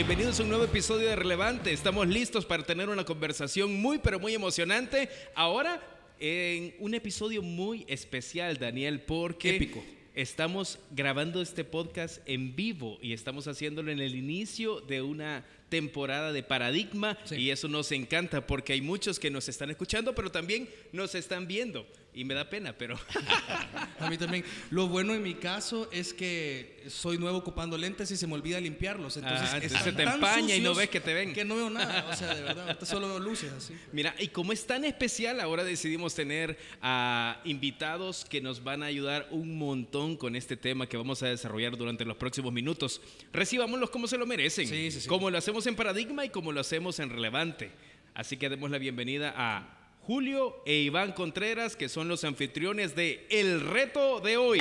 [0.00, 1.74] Bienvenidos a un nuevo episodio de Relevante.
[1.74, 5.10] Estamos listos para tener una conversación muy, pero muy emocionante.
[5.34, 5.78] Ahora,
[6.18, 9.56] en un episodio muy especial, Daniel, porque...
[9.56, 9.84] Épico.
[10.14, 16.32] Estamos grabando este podcast en vivo y estamos haciéndolo en el inicio de una temporada
[16.32, 17.36] de paradigma Sí.
[17.36, 21.46] y eso nos encanta porque hay muchos que nos están escuchando pero también nos están
[21.46, 22.98] viendo y me da pena pero
[24.00, 24.44] A mí también.
[24.70, 28.58] Lo bueno en mi caso es que soy nuevo ocupando lentes y se me olvida
[28.60, 29.16] limpiarlos.
[29.18, 31.32] Entonces, Ah, se te empaña y no ves que te ven.
[31.34, 32.08] Que no veo nada.
[32.10, 33.74] O sea, de verdad, ahorita solo veo luces así.
[33.92, 38.86] Mira, y como es tan especial, ahora decidimos tener a invitados que nos van a
[38.86, 43.02] ayudar un montón con este tema que vamos a desarrollar durante los próximos minutos.
[43.32, 45.08] Recibámoslos como se lo merecen, Sí, sí, sí.
[45.08, 47.70] como lo hacemos en Paradigma y como lo hacemos en Relevante.
[48.14, 49.76] Así que demos la bienvenida a
[50.10, 54.60] Julio e Iván Contreras, que son los anfitriones de El Reto de hoy.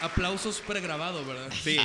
[0.00, 1.52] Aplausos pregrabados, ¿verdad?
[1.60, 1.76] Sí.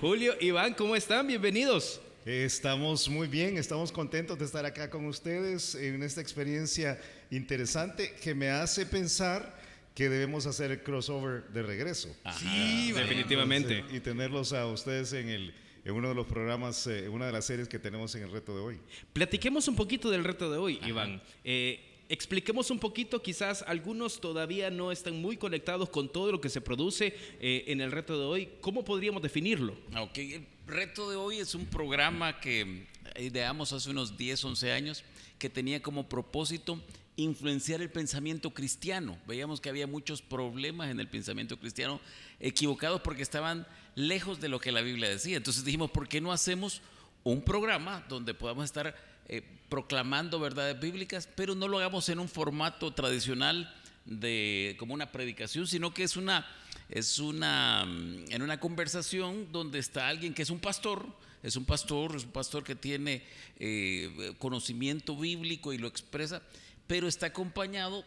[0.00, 1.28] Julio, Iván, ¿cómo están?
[1.28, 2.00] Bienvenidos.
[2.26, 7.00] Estamos muy bien, estamos contentos de estar acá con ustedes en esta experiencia
[7.30, 9.56] interesante que me hace pensar
[9.94, 12.08] que debemos hacer el crossover de regreso.
[12.36, 13.04] Sí, vale.
[13.04, 13.74] Definitivamente.
[13.74, 17.26] Entonces, y tenerlos a ustedes en, el, en uno de los programas, eh, en una
[17.26, 18.80] de las series que tenemos en el reto de hoy.
[19.12, 21.22] Platiquemos un poquito del reto de hoy, Iván.
[21.44, 26.48] Eh, expliquemos un poquito, quizás algunos todavía no están muy conectados con todo lo que
[26.48, 28.48] se produce eh, en el reto de hoy.
[28.60, 29.76] ¿Cómo podríamos definirlo?
[29.96, 32.86] Ok, el reto de hoy es un programa que
[33.18, 35.04] ideamos hace unos 10, 11 años
[35.38, 36.80] que tenía como propósito
[37.16, 39.18] influenciar el pensamiento cristiano.
[39.26, 42.00] Veíamos que había muchos problemas en el pensamiento cristiano
[42.38, 43.66] equivocados porque estaban
[44.08, 45.36] lejos de lo que la Biblia decía.
[45.36, 46.82] Entonces dijimos, ¿por qué no hacemos
[47.24, 48.94] un programa donde podamos estar
[49.28, 53.72] eh, proclamando verdades bíblicas, pero no lo hagamos en un formato tradicional
[54.04, 56.46] de como una predicación, sino que es una
[56.88, 61.06] es una mm, en una conversación donde está alguien que es un pastor,
[61.42, 63.22] es un pastor, es un pastor que tiene
[63.58, 66.42] eh, conocimiento bíblico y lo expresa,
[66.86, 68.04] pero está acompañado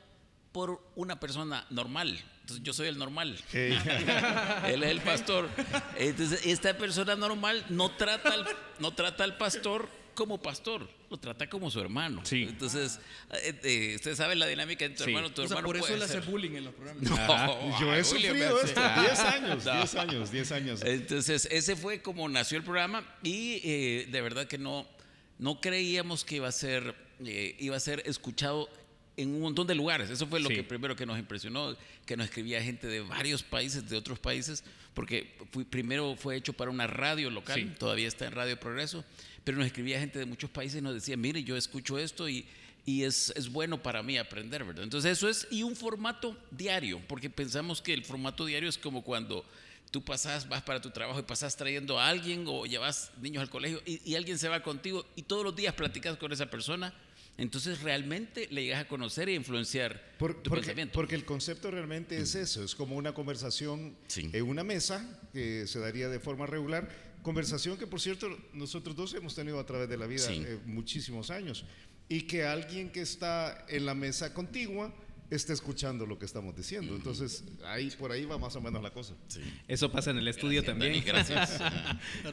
[0.54, 2.24] por una persona normal.
[2.42, 3.38] Entonces yo soy el normal.
[3.52, 3.78] Hey.
[4.68, 5.50] Él es el pastor.
[5.98, 8.46] Entonces, esta persona normal no trata al,
[8.80, 12.22] no trata al pastor como pastor, lo trata como su hermano.
[12.24, 12.44] Sí.
[12.48, 13.00] Entonces,
[13.32, 15.10] eh, eh, usted sabe la dinámica entre tu Sí.
[15.10, 17.04] hermano, tu O sea, hermano por eso puede le hace ser- bullying en los programas.
[17.10, 19.74] No, Yo he sufrido me esto, hace- 10 años, No.
[19.74, 20.82] 10 años, 10 años.
[20.84, 24.86] Entonces, ese fue como nació el programa y eh, de verdad que no,
[25.40, 26.94] no creíamos que iba a ser,
[27.26, 28.70] eh, iba a ser escuchado
[29.16, 30.10] en un montón de lugares.
[30.10, 30.56] Eso fue lo Sí.
[30.56, 31.76] que primero que nos impresionó,
[32.06, 34.64] que nos escribía gente de varios países, de otros países,
[34.94, 37.72] porque fui- primero fue hecho para una radio local, Sí.
[37.78, 39.04] todavía está en Radio Progreso,
[39.44, 42.46] pero nos escribía gente de muchos países y nos decía, mire, yo escucho esto y,
[42.86, 44.84] y es, es bueno para mí aprender, ¿verdad?
[44.84, 49.04] Entonces eso es, y un formato diario, porque pensamos que el formato diario es como
[49.04, 49.46] cuando
[49.92, 53.50] tú pasas, vas para tu trabajo y pasas trayendo a alguien o llevas niños al
[53.52, 56.92] colegio y, y alguien se va contigo y todos los días platicas con esa persona,
[57.38, 60.94] entonces realmente le llegas a conocer e influenciar Por- tu porque, pensamiento.
[60.94, 64.30] porque el concepto realmente es eso, es como una conversación Sí.
[64.34, 66.90] en una mesa que se daría de forma regular,
[67.24, 70.44] conversación que por cierto nosotros dos hemos tenido a través de la vida Sí.
[70.46, 71.66] eh, muchísimos años
[72.10, 74.94] y que alguien que está en la mesa contigua
[75.30, 76.96] está escuchando lo que estamos diciendo.
[76.96, 79.16] Entonces, ahí por ahí va más o menos la cosa.
[79.28, 79.42] Sí.
[79.68, 80.94] Eso pasa en el estudio Gracias, también.
[80.94, 81.62] Dani, gracias.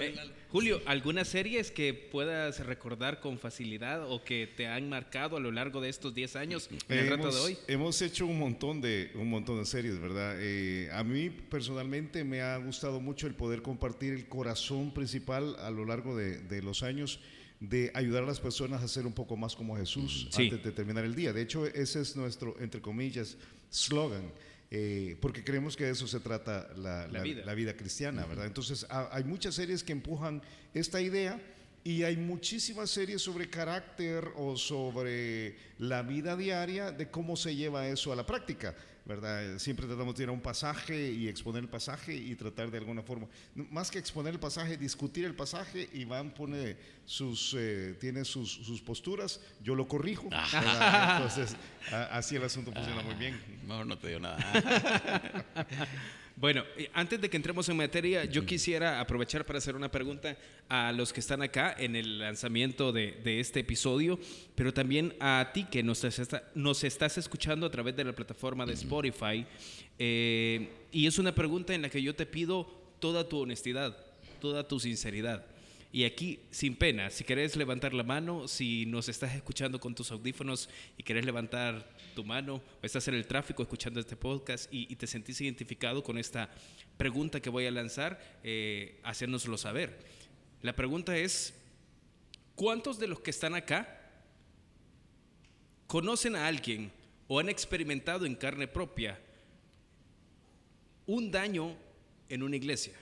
[0.01, 0.15] Eh,
[0.51, 5.53] Julio, ¿algunas series que puedas recordar con facilidad o que te han marcado a lo
[5.53, 7.59] largo de estos 10 años en el hemos, de hoy?
[7.69, 10.37] hemos hecho un montón de un montón de series, ¿verdad?
[10.39, 15.71] Eh, a mí personalmente me ha gustado mucho el poder compartir el corazón principal a
[15.71, 17.21] lo largo de, de los años
[17.61, 20.45] de ayudar a las personas a ser un poco más como Jesús Sí.
[20.45, 21.33] antes de terminar el día.
[21.33, 23.37] De hecho, ese es nuestro, entre comillas,
[23.71, 24.33] slogan.
[24.73, 27.45] eh, porque creemos que de eso se trata la, La la- vida.
[27.45, 28.47] la vida cristiana, ¿verdad?
[28.47, 30.41] Entonces, ha- hay muchas series que empujan
[30.75, 31.43] esta idea
[31.83, 37.89] y hay muchísimas series sobre carácter o sobre la vida diaria de cómo se lleva
[37.89, 38.77] eso a la práctica,
[39.11, 39.59] ¿verdad?
[39.59, 43.03] Siempre tratamos de ir a un pasaje y exponer el pasaje y tratar de alguna
[43.03, 48.49] forma, más que exponer el pasaje, discutir el pasaje, Iván pone sus, eh, tiene sus,
[48.53, 51.17] sus posturas, yo lo corrijo, ¿verdad?
[51.17, 51.57] Entonces,
[51.93, 53.39] a- así el asunto funciona muy bien.
[53.67, 54.39] Mejor no te digo nada.
[56.41, 60.39] Bueno, eh, antes de que entremos en materia, yo quisiera aprovechar para hacer una pregunta
[60.71, 64.19] a los que están acá en el lanzamiento de, de este episodio,
[64.55, 68.65] pero también a ti que nos, está- nos estás escuchando a través de la plataforma
[68.65, 69.45] de Spotify.
[69.99, 72.67] Eh, y es una pregunta en la que yo te pido
[73.01, 73.95] toda tu honestidad,
[74.41, 75.45] toda tu sinceridad.
[75.93, 80.13] Y aquí, sin pena, si querés levantar la mano, si nos estás escuchando con tus
[80.13, 84.95] audífonos y querés levantar tu mano, o estás en el tráfico escuchando este podcast y,
[84.95, 86.49] te sentís identificado con esta
[86.97, 89.99] pregunta que voy a lanzar, eh, hacérnoslo saber.
[90.63, 91.55] La pregunta es,
[92.55, 94.13] ¿cuántos de los que están acá
[95.89, 96.93] conocen a alguien
[97.27, 99.19] o han experimentado en carne propia
[101.07, 101.77] un daño
[102.29, 102.95] en una iglesia?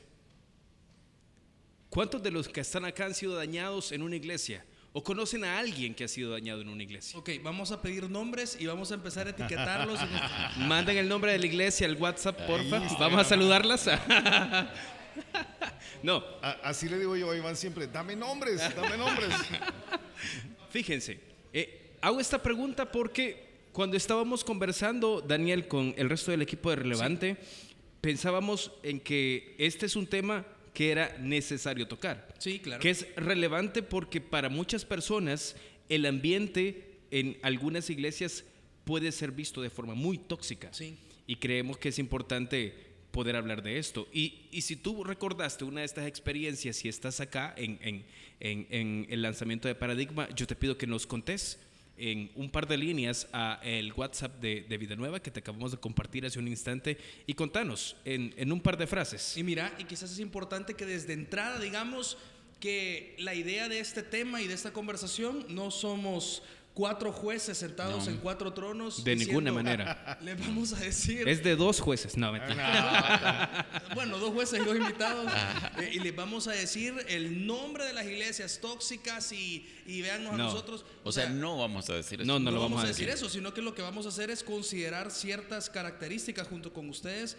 [1.91, 4.65] ¿Cuántos de los que están acá han sido dañados en una iglesia?
[4.93, 7.19] ¿O conocen a alguien que ha sido dañado en una iglesia?
[7.19, 10.01] Ok, vamos a pedir nombres y vamos a empezar a etiquetarlos.
[10.01, 12.79] en este- Manden el nombre de la iglesia al WhatsApp, porfa.
[12.99, 13.87] Vamos a saludarlas.
[16.03, 19.29] no, A- así le digo yo a Iván siempre, dame nombres, dame nombres.
[20.71, 21.21] Fíjense,
[21.53, 26.77] eh, hago esta pregunta porque cuando estábamos conversando, Daniel, con el resto del equipo de
[26.77, 27.37] Relevante,
[28.01, 32.35] pensábamos en que este es un tema que era necesario tocar.
[32.39, 32.81] Sí, claro.
[32.81, 35.57] Que es relevante porque para muchas personas
[35.89, 38.45] el ambiente en algunas iglesias
[38.85, 40.73] puede ser visto de forma muy tóxica.
[40.73, 40.97] Sí.
[41.27, 42.75] Y creemos que es importante
[43.11, 44.07] poder hablar de esto.
[44.13, 48.05] Y, y si tú recordaste una de estas experiencias y estás acá en, en-
[48.41, 51.59] en- en el lanzamiento de Paradigma, yo te pido que nos contés
[51.99, 55.73] en un par de líneas a el WhatsApp de, de Vida Nueva que te acabamos
[55.73, 59.37] de compartir hace un instante y contanos en, en un par de frases.
[59.37, 62.17] Y mira, y quizás es importante que desde entrada digamos
[62.61, 66.43] que la idea de este tema y de esta conversación no somos
[66.79, 68.13] cuatro jueces sentados No.
[68.13, 69.03] en cuatro tronos.
[69.03, 70.17] De ninguna diciendo, manera.
[70.23, 71.29] Le vamos a decir.
[71.29, 73.67] Es de dos jueces, no, mentira.
[73.97, 75.29] Bueno, dos jueces y dos invitados.
[75.81, 80.35] eh, y les vamos a decir el nombre de las iglesias tóxicas y, y véannos
[80.35, 80.45] a No.
[80.45, 80.85] nosotros.
[81.03, 82.27] O sea, no vamos a decir eso.
[82.29, 83.41] No, no no lo vamos a decir eso, decir.
[83.41, 87.37] sino que lo que vamos a hacer es considerar ciertas características junto con ustedes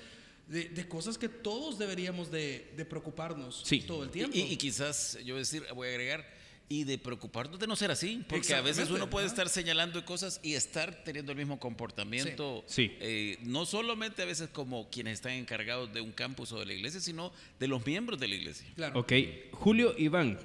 [0.47, 3.79] de, de cosas que todos deberíamos de, de preocuparnos Sí.
[3.81, 4.35] todo el tiempo.
[4.35, 6.38] Y, y quizás yo decir, voy a agregar,
[6.71, 10.39] y de preocuparnos de no ser así, porque a veces uno puede estar señalando cosas
[10.43, 12.89] y estar teniendo el mismo comportamiento, Sí.
[12.89, 12.97] Sí.
[12.99, 16.73] eh, no solamente a veces como quienes están encargados de un campus o de la
[16.73, 18.67] iglesia, sino de los miembros de la iglesia.
[18.75, 18.99] Claro.
[18.99, 19.13] Ok,
[19.51, 20.37] Julio Iván,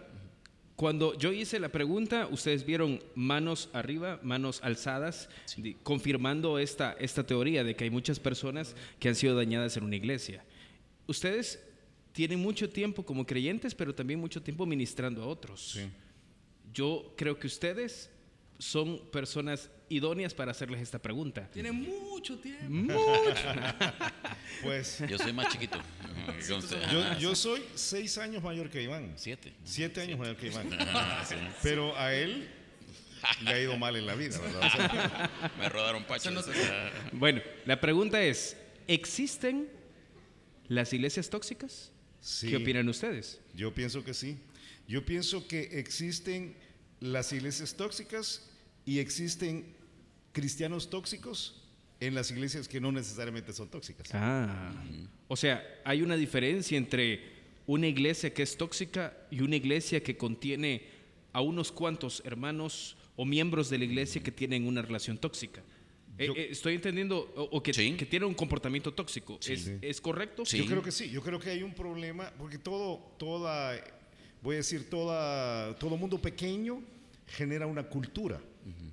[0.76, 5.28] cuando yo hice la pregunta, ustedes vieron manos arriba, manos alzadas,
[5.82, 9.96] confirmando esta, esta teoría de que hay muchas personas que han sido dañadas en una
[9.96, 10.42] iglesia.
[11.06, 11.60] Ustedes
[12.12, 15.78] tienen mucho tiempo como creyentes, pero también mucho tiempo ministrando a otros.
[16.74, 18.10] Yo creo que ustedes
[18.58, 21.48] son personas idóneas para hacerles esta pregunta.
[21.52, 22.94] Tiene mucho tiempo.
[24.62, 25.78] Pues Yo soy más chiquito.
[27.18, 29.12] Yo, soy seis años mayor que Iván.
[29.16, 29.52] Siete.
[29.64, 30.70] Siete años mayor que Iván.
[31.62, 32.48] Pero a él
[33.42, 34.66] le ha ido mal en la vida, ¿verdad?
[34.66, 36.46] O sea, Me rodaron pachos.
[37.12, 38.56] Bueno, la pregunta es,
[38.86, 39.68] ¿existen
[40.68, 41.90] las iglesias tóxicas?
[42.20, 43.40] sí, ¿Qué opinan ustedes?
[43.54, 44.38] Yo pienso que sí.
[44.86, 46.56] Yo pienso que existen
[47.00, 48.48] las iglesias tóxicas
[48.84, 49.74] y existen
[50.32, 51.62] cristianos tóxicos
[52.00, 54.08] en las iglesias que no necesariamente son tóxicas.
[54.12, 54.72] Ah,
[55.28, 57.32] o sea, hay una diferencia entre
[57.66, 60.82] una iglesia que es tóxica y una iglesia que contiene
[61.32, 65.62] a unos cuantos hermanos o miembros de la iglesia que tienen una relación tóxica.
[66.18, 67.94] Eh, Yo- eh, estoy entendiendo, o, o que, Sí.
[67.96, 69.38] que tienen un comportamiento tóxico.
[69.44, 69.78] ¿Es, Sí.
[69.80, 70.44] es correcto?
[70.44, 70.58] Sí.
[70.58, 73.74] Yo creo que sí, yo creo que hay un problema, porque todo, toda,
[74.44, 76.82] voy a decir, toda, todo mundo pequeño
[77.26, 78.38] genera una cultura,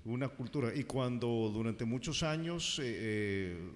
[0.05, 0.73] una cultura.
[0.73, 3.71] Y cuando durante muchos años eh, eh,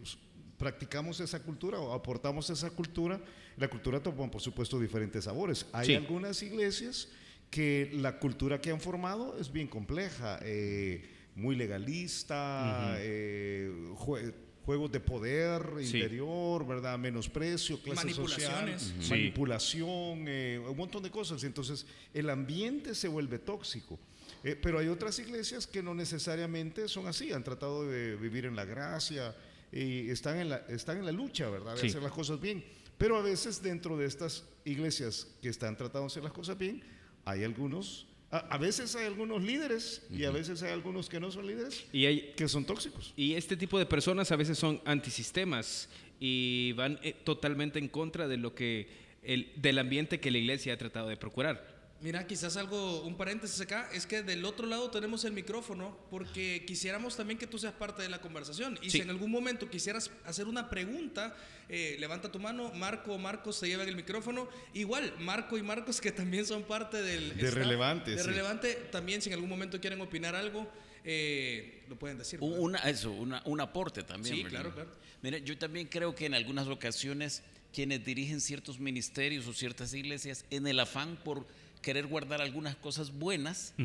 [0.58, 3.20] practicamos esa cultura o aportamos esa cultura,
[3.58, 5.66] la cultura toma, por supuesto, diferentes sabores.
[5.74, 5.96] Hay Sí.
[5.96, 7.10] algunas iglesias
[7.50, 11.04] que la cultura que han formado es bien compleja, eh,
[11.36, 14.34] muy legalista, eh, jue-
[14.66, 15.98] juegos de poder Sí.
[15.98, 16.98] interior, ¿verdad?
[16.98, 18.94] Menosprecio, clase social, Manipulaciones.
[19.02, 19.10] Sí.
[19.10, 21.44] manipulación, eh, un montón de cosas.
[21.44, 24.00] Entonces, el ambiente se vuelve tóxico.
[24.44, 28.56] Eh, pero hay otras iglesias que no necesariamente son así, han tratado de vivir en
[28.56, 29.36] la gracia
[29.72, 31.76] y están en la, están en la lucha, ¿verdad?
[31.76, 31.88] De Sí.
[31.88, 32.64] hacer las cosas bien.
[32.98, 36.82] Pero a veces dentro de estas iglesias que están tratando de hacer las cosas bien,
[37.26, 41.32] hay algunos, a, a veces hay algunos líderes y a veces hay algunos que no
[41.32, 43.14] son líderes Y, hay, que son tóxicos.
[43.16, 45.88] y este tipo de personas a veces son antisistemas
[46.20, 48.88] y van eh, totalmente en contra de lo que
[49.24, 51.75] el, del ambiente que la iglesia ha tratado de procurar.
[52.06, 56.64] Mira, quizás algo, un paréntesis acá, es que del otro lado tenemos el micrófono porque
[56.68, 58.78] quisiéramos también que tú seas parte de la conversación.
[58.84, 58.98] Y Sí.
[58.98, 61.36] si en algún momento quisieras hacer una pregunta,
[61.68, 64.48] eh, levanta tu mano, Marco o Marcos se llevan el micrófono.
[64.76, 67.36] Igual, Marco y Marcos que también son parte del...
[67.38, 68.28] De Relevante, De sí.
[68.28, 70.72] relevante, también si en algún momento quieren opinar algo,
[71.04, 72.38] eh, lo pueden decir.
[72.40, 74.36] Una, eso, una- un aporte también.
[74.36, 74.60] Sí, ¿verdad?
[74.62, 74.92] claro, claro.
[75.24, 77.42] Mira, yo también creo que en algunas ocasiones
[77.74, 81.46] quienes dirigen ciertos ministerios o ciertas iglesias, en el afán por
[81.86, 83.76] querer guardar algunas cosas buenas,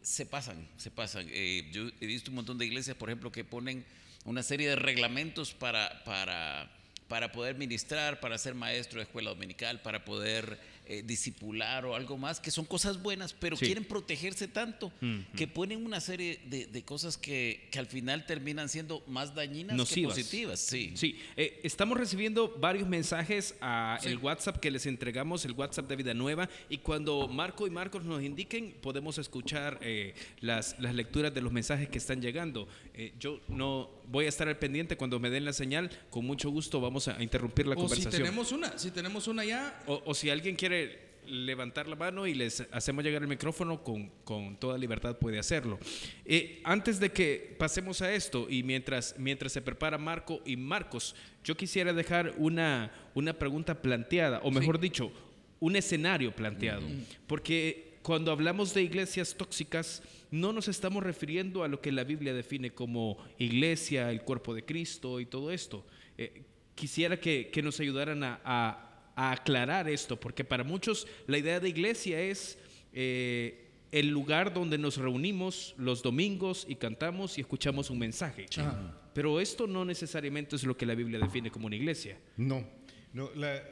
[0.00, 1.26] se pasan, se pasan.
[1.28, 3.84] Eh, yo he visto un montón de iglesias, por ejemplo, que ponen
[4.24, 6.70] una serie de reglamentos para, para,
[7.08, 10.58] para poder ministrar, para ser maestro de escuela dominical, para poder
[10.92, 13.66] eh, disipular o algo más, que son cosas buenas, pero Sí.
[13.66, 14.92] quieren protegerse tanto
[15.36, 19.76] que ponen una serie de, de cosas que, que al final terminan siendo más dañinas
[19.76, 20.14] Nocivas.
[20.14, 20.60] que positivas.
[20.60, 20.92] Sí.
[20.94, 24.08] Sí, eh, estamos recibiendo varios mensajes a Sí.
[24.08, 28.04] el WhatsApp que les entregamos, el WhatsApp de Vida Nueva, y cuando Marco y Marcos
[28.04, 32.68] nos indiquen, podemos escuchar eh, las, las lecturas de los mensajes que están llegando.
[32.94, 36.50] Eh, yo no voy a estar al pendiente cuando me den la señal, con mucho
[36.50, 38.22] gusto vamos a interrumpir la O si conversación.
[38.22, 42.34] tenemos una, si tenemos una ya, O, o si alguien quiere levantar la mano y
[42.34, 45.78] les hacemos llegar el micrófono, con, con toda libertad puede hacerlo.
[46.24, 51.14] Eh, antes de que pasemos a esto y mientras, mientras se prepara Marco y Marcos,
[51.44, 55.12] yo quisiera dejar una, una pregunta planteada, o mejor dicho,
[55.60, 56.82] un escenario planteado.
[57.28, 62.34] Porque cuando hablamos de iglesias tóxicas, no nos estamos refiriendo a lo que la Biblia
[62.34, 65.86] define como iglesia, el cuerpo de Cristo y todo esto.
[66.18, 66.42] Eh,
[66.74, 71.60] quisiera que, que nos ayudaran a, a- a aclarar esto, porque para muchos la idea
[71.60, 72.58] de iglesia es
[72.94, 78.46] eh, el lugar donde nos reunimos los domingos y cantamos y escuchamos un mensaje.
[78.56, 78.98] Ajá.
[79.12, 82.18] Pero esto no necesariamente es lo que la Biblia define como una iglesia.
[82.38, 82.66] No,
[83.12, 83.62] no la-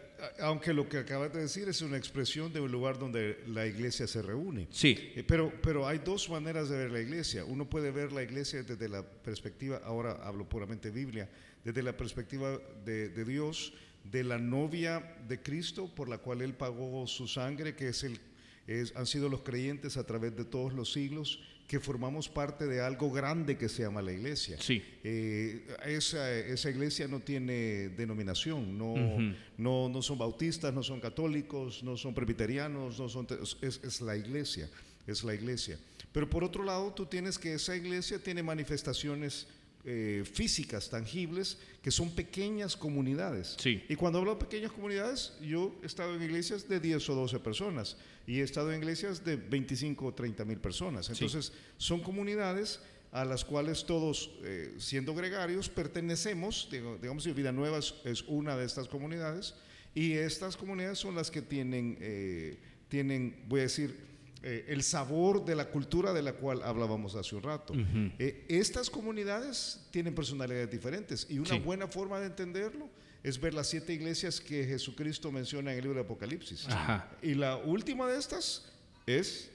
[0.41, 4.07] aunque lo que acabas de decir es una expresión de un lugar donde la iglesia
[4.07, 4.67] se reúne.
[4.71, 7.45] Sí, Eh, Pero, pero hay dos maneras de ver la iglesia.
[7.45, 11.29] Uno puede ver la iglesia desde la perspectiva, ahora hablo puramente Biblia,
[11.65, 13.73] desde la perspectiva de, de Dios,
[14.05, 18.19] de la novia de Cristo por la cual Él pagó su sangre, que es el,
[18.67, 22.81] es- han sido los creyentes a través de todos los siglos, que formamos parte de
[22.81, 24.57] algo grande que se llama la iglesia.
[24.61, 24.83] sí.
[25.05, 29.35] Eh, esa, esa iglesia no tiene denominación, no, Ujú.
[29.57, 33.25] no, no son bautistas, no son católicos, no son presbiterianos, no son,
[33.63, 34.69] es, es la iglesia,
[35.07, 35.79] es la iglesia.
[36.13, 39.47] Pero por otro lado, tú tienes que esa iglesia tiene manifestaciones
[39.85, 43.57] eh, físicas, tangibles, que son pequeñas comunidades.
[43.59, 43.83] Sí.
[43.89, 47.39] Y cuando hablo de pequeñas comunidades, yo he estado en iglesias de 10 o 12
[47.41, 47.97] personas
[48.27, 51.09] y he estado en iglesias de 25 o 30 mil personas.
[51.09, 52.81] Entonces, son comunidades
[53.13, 58.57] a las cuales todos, eh, siendo gregarios, pertenecemos, digamos que Vida Nueva es, es una
[58.57, 59.55] de estas comunidades,
[59.95, 62.59] y estas comunidades son las que tienen, eh,
[62.89, 64.10] tienen voy a decir,
[64.43, 67.75] eh, el sabor de la cultura de la cual hablábamos hace un rato.
[68.19, 71.59] Eh, estas comunidades tienen personalidades diferentes y una Sí.
[71.59, 72.89] buena forma de entenderlo
[73.23, 76.67] es ver las siete iglesias que Jesucristo menciona en el libro de Apocalipsis.
[76.69, 77.11] Ajá.
[77.21, 78.65] Y la última de estas
[79.07, 79.51] es,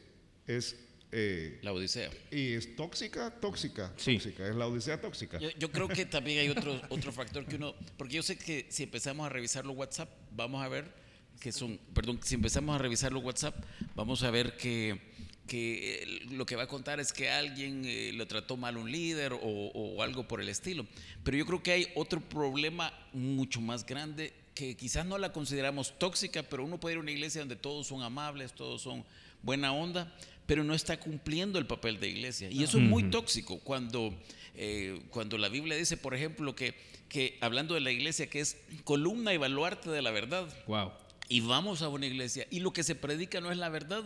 [0.46, 0.76] es
[1.12, 2.12] eh, La Odisea.
[2.30, 4.14] y es tóxica, tóxica, Sí.
[4.16, 5.40] tóxica, es la odisea tóxica.
[5.40, 8.68] Yo, yo creo que también hay otro, otro factor que uno, porque yo sé que
[8.70, 10.92] si empezamos a revisar los WhatsApp, vamos a ver
[11.40, 13.56] que son, perdón, si empezamos a revisar los WhatsApp,
[13.96, 15.00] vamos a ver que,
[15.48, 18.92] que eh, lo que va a contar es que alguien eh, lo trató mal un
[18.92, 20.86] líder o, o algo por el estilo.
[21.24, 26.00] Pero yo creo que hay otro problema mucho más grande que quizás no la consideramos
[26.00, 29.04] tóxica, pero uno puede ir a una iglesia donde todos son amables, todos son
[29.44, 30.12] buena onda,
[30.48, 32.50] pero no está cumpliendo el papel de iglesia.
[32.50, 34.14] Y eso es muy tóxico cuando,
[34.56, 36.74] eh, cuando la Biblia dice, por ejemplo, que,
[37.10, 40.92] que hablando de la iglesia, que es columna y baluarte de la verdad, Wow.
[41.28, 44.04] Y vamos a una iglesia y lo que se predica no es la verdad,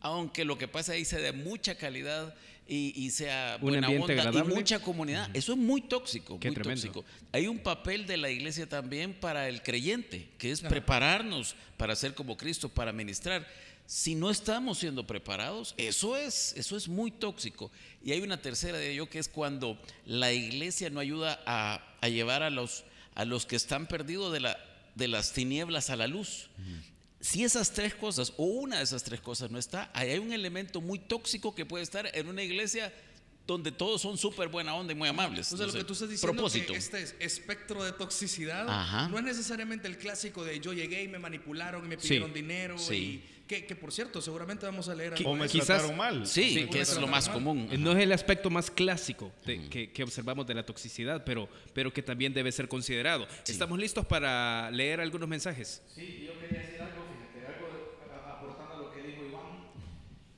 [0.00, 2.34] aunque lo que pasa ahí sea de mucha calidad
[2.66, 4.54] y, y sea Un buena ambiente onda y agradable.
[4.54, 5.28] mucha comunidad.
[5.34, 6.80] Eso es muy tóxico, Qué muy tremendo.
[6.86, 7.04] tóxico.
[7.32, 12.14] Hay un papel de la iglesia también para el creyente, que es prepararnos para ser
[12.14, 13.46] como Cristo, para ministrar.
[13.86, 17.70] Si no estamos siendo preparados, eso es, eso es muy tóxico.
[18.02, 22.08] Y hay una tercera de ello que es cuando la iglesia no ayuda a, a
[22.08, 24.58] llevar a los, a los que están perdidos de, la,
[24.94, 26.48] de las tinieblas a la luz.
[27.20, 30.32] Si esas tres cosas o una de esas tres cosas no está, ahí hay un
[30.32, 32.92] elemento muy tóxico que puede estar en una iglesia
[33.46, 35.52] donde todos son súper buena onda y muy amables.
[35.52, 36.72] O sea, lo Entonces, que tú estás diciendo propósito.
[36.72, 39.08] que este es- espectro de toxicidad Ajá.
[39.08, 42.08] no es necesariamente el clásico de yo llegué y me manipularon y me Sí.
[42.08, 42.94] pidieron dinero Sí.
[42.94, 46.26] y que, que, por cierto seguramente vamos a leer O me quizás- trataron mal.
[46.26, 47.68] Sí, Sí, que es lo más común.
[47.78, 51.92] No es el aspecto más clásico de- que, que observamos de la toxicidad, pero, pero
[51.92, 53.26] que también debe ser considerado.
[53.46, 55.82] ¿Estamos listos para leer algunos mensajes?
[55.94, 57.98] Sí, yo quería decir algo, fíjate, algo
[58.30, 59.68] aportando a lo que dijo Iván.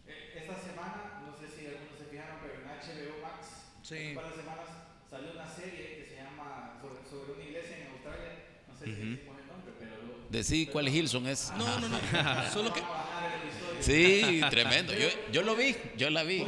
[0.09, 3.47] Eh, Esta semana, no sé si algunos se fijaron, pero en HBO Max,
[3.83, 4.67] Sí un par de semanas
[5.09, 8.33] salió una serie que se llama sobre, sobre una iglesia en Australia.
[8.67, 11.51] No sé si decimos el nombre, pero lo- Decí cuál Hilson es.
[11.57, 11.99] No, no, no.
[12.53, 12.83] Solo que
[13.81, 14.93] Sí, tremendo.
[14.93, 16.45] Yo, yo lo vi, yo la vi.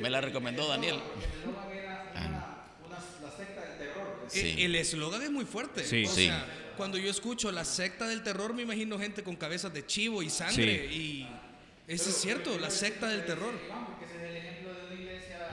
[0.00, 0.96] Me la recomendó Daniel.
[0.96, 4.26] el eslogan era una, una, la secta del terror.
[4.28, 4.54] Sí.
[4.64, 5.84] el eslogan es muy fuerte.
[5.84, 6.04] Sí.
[6.04, 6.26] o Sí.
[6.26, 10.20] sea, cuando yo escucho la secta del terror me imagino gente con cabezas de chivo
[10.22, 11.28] y sangre y
[11.86, 13.52] Ese es cierto, la secta del terror.
[13.88, 15.48] Porque ese es el ejemplo de una iglesia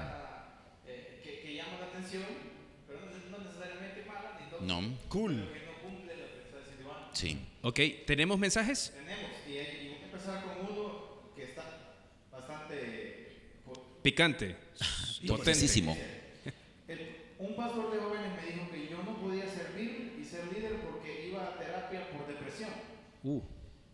[0.88, 2.24] eh, que, que llama la atención,
[2.88, 3.00] pero
[3.30, 5.36] no, necesariamente mala, ni todo, No, Cool.
[5.54, 7.10] que no cumple lo que está diciendo Iván.
[7.14, 7.38] sí.
[7.62, 8.94] Ok, ¿tenemos mensajes?
[8.96, 11.98] Tenemos, y, y voy a empezar con uno que está
[12.32, 13.28] bastante...
[14.02, 14.56] Picante.
[15.28, 15.98] Potentísimo.
[17.40, 21.28] un pastor de jóvenes me dijo que yo no podía servir y ser líder porque
[21.28, 22.70] iba a terapia por depresión.
[23.24, 23.42] Uh,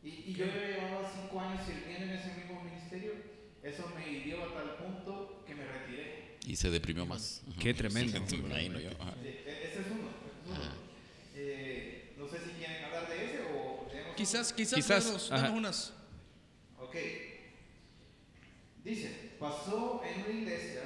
[0.03, 3.13] Y, y yo llevaba cinco años sirviendo en ese mismo ministerio.
[3.63, 6.38] Eso me hirió a tal punto que me retiré.
[6.45, 7.41] Y se deprimió más.
[7.60, 8.24] Qué tremendo.
[8.27, 8.91] Sí, me imagino yo.
[9.01, 9.15] Ajá.
[9.24, 10.10] Sí, e- ese es uno.
[10.12, 10.86] ese es uno.
[11.36, 15.41] Eh, no sé si quieren hablar de ese o tenemos Quizás, quizás, Quizás, danos- ajá.
[15.43, 15.93] danos unas.
[16.79, 16.95] Ok.
[18.84, 20.81] Dice, pasó en una iglesia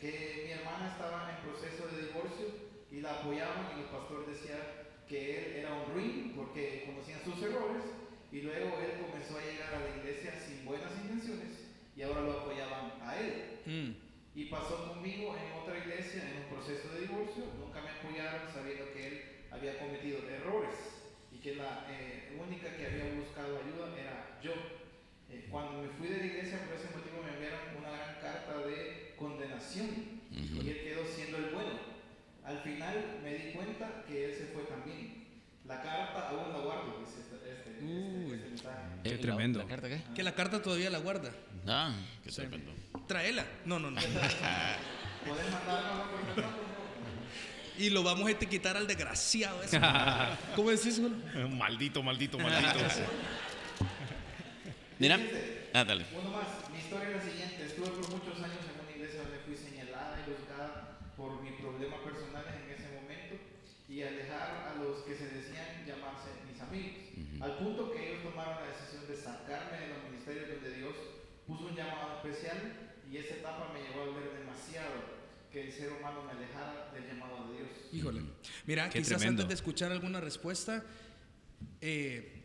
[0.00, 2.46] que mi hermana estaba en proceso de divorcio
[2.90, 4.60] y la apoyaban y los pastores decían
[5.08, 7.82] que él era un ruin porque conocían sus errores
[8.32, 11.54] y luego él comenzó a llegar a la iglesia sin buenas intenciones
[11.96, 13.60] y ahora lo apoyaban a él.
[13.64, 14.38] Mm.
[14.38, 17.44] Y pasó conmigo en otra iglesia en un proceso de divorcio.
[17.58, 20.74] Nunca me apoyaron sabiendo que él había cometido errores
[21.46, 24.50] que la eh, única que había buscado ayuda era yo.
[25.30, 28.66] Eh, cuando me fui de la iglesia por ese motivo me enviaron una gran carta
[28.66, 29.86] de condenación
[30.32, 31.78] y él quedó siendo el bueno.
[32.44, 35.24] Al final me di cuenta que él se fue también.
[35.68, 38.32] La carta aún la guardo, dice este, este, este- Uy.
[38.34, 38.78] este mensaje.
[39.04, 39.58] Qué Eh, la- tremendo.
[39.60, 40.00] ¿La carta qué?
[40.16, 41.30] Que la carta todavía la guarda.
[41.68, 42.72] Ah, qué tremendo.
[43.06, 43.46] Tráela.
[43.64, 44.00] No, no, no.
[45.26, 46.85] ¿Puedes mandarnos por?
[47.78, 49.80] Y lo vamos a etiquetar al desgraciado ese.
[50.56, 51.16] ¿Cómo decís, Julio?
[51.48, 52.78] Maldito, maldito, maldito.
[54.98, 55.18] Mira.
[55.74, 56.06] Ah, dale.
[56.16, 57.66] Uno más, mi historia es la siguiente.
[57.66, 62.00] Estuve por muchos años en una iglesia donde fui señalada y juzgada por mis problemas
[62.00, 63.36] personales en ese momento
[63.88, 66.96] y alejar a los que se decían llamarse mis amigos.
[67.40, 70.96] Al punto que ellos tomaron la decisión de sacarme de los ministerios donde Dios
[71.46, 75.15] puso un llamado especial y esa etapa me llevó a ver demasiado
[75.56, 77.68] que el ser humano me alejara del llamado de Dios.
[77.90, 78.20] Híjole.
[78.66, 79.40] Mira, Qué quizás tremendo.
[79.42, 80.84] antes de escuchar alguna respuesta,
[81.80, 82.42] eh,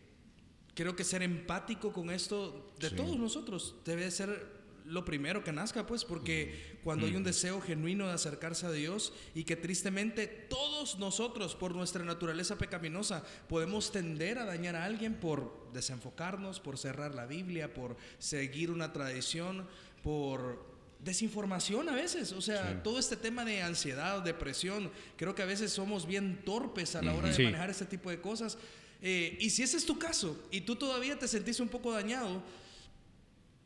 [0.74, 2.96] creo que ser empático con esto de Sí.
[2.96, 8.08] todos nosotros debe ser lo primero que nazca, pues, porque cuando hay un deseo genuino
[8.08, 14.40] de acercarse a Dios y que tristemente todos nosotros, por nuestra naturaleza pecaminosa, podemos tender
[14.40, 19.68] a dañar a alguien por desenfocarnos, por cerrar la Biblia, por seguir una tradición,
[20.02, 20.71] por
[21.04, 25.72] desinformación a veces, o sea, todo este tema de ansiedad, depresión, creo que a veces
[25.72, 27.44] somos bien torpes a la hora de Sí.
[27.44, 28.58] manejar este tipo de cosas.
[29.02, 32.44] Eh, y si ese es tu caso y tú todavía te sentís un poco dañado,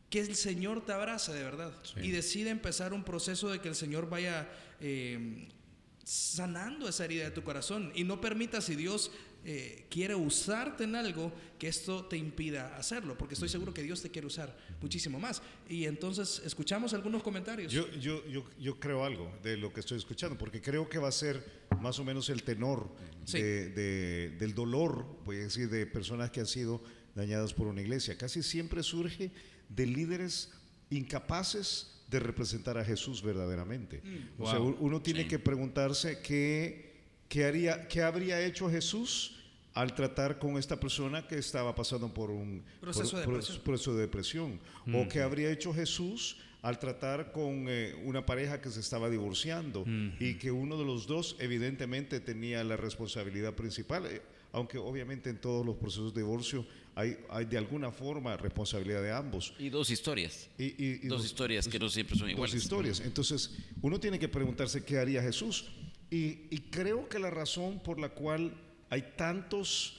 [0.10, 3.76] que el Señor te abraza de verdad y decide empezar un proceso de que el
[3.76, 4.48] Señor vaya
[4.80, 5.50] eh,
[6.06, 9.12] sanando esa herida de tu corazón y no permita si Dios
[9.48, 14.02] eh, quiere usarte en algo que esto te impida hacerlo, porque estoy seguro que Dios
[14.02, 15.42] te quiere usar muchísimo más.
[15.70, 17.72] Y entonces escuchamos algunos comentarios.
[17.72, 21.10] Yo, yo, yo, yo creo algo de lo que estoy escuchando, porque creo que va
[21.10, 22.90] a ser más o menos el tenor
[23.26, 23.40] Sí.
[23.42, 27.82] de- de- del dolor, voy a decir, de personas que han sido dañadas por una
[27.82, 28.18] iglesia.
[28.18, 29.32] Casi siempre surge
[29.70, 30.52] de líderes
[30.90, 34.02] incapaces de representar a Jesús verdaderamente.
[34.38, 34.78] O sea, Wow.
[34.80, 35.28] uno tiene Sí.
[35.28, 36.95] que preguntarse qué,
[37.36, 39.34] qué, haría, qué habría hecho Jesús
[39.74, 43.60] al tratar con esta persona que estaba pasando por un Proceso por- de depresión.
[43.62, 44.60] proceso de depresión.
[44.94, 49.84] O qué habría hecho Jesús al tratar con eh, una pareja que se estaba divorciando
[50.18, 54.22] y que uno de los dos evidentemente tenía la responsabilidad principal, eh,
[54.54, 59.12] aunque obviamente en todos los procesos de divorcio hay, hay de alguna forma responsabilidad de
[59.12, 59.54] ambos.
[59.60, 60.48] Y dos historias.
[60.58, 62.56] Y, y- y Dos los- historias que no siempre son dos iguales.
[62.56, 63.02] historias.
[63.02, 65.66] Entonces, uno tiene que preguntarse qué haría Jesús.
[66.16, 68.54] Y, y creo que la razón por la cual
[68.90, 69.98] hay tantos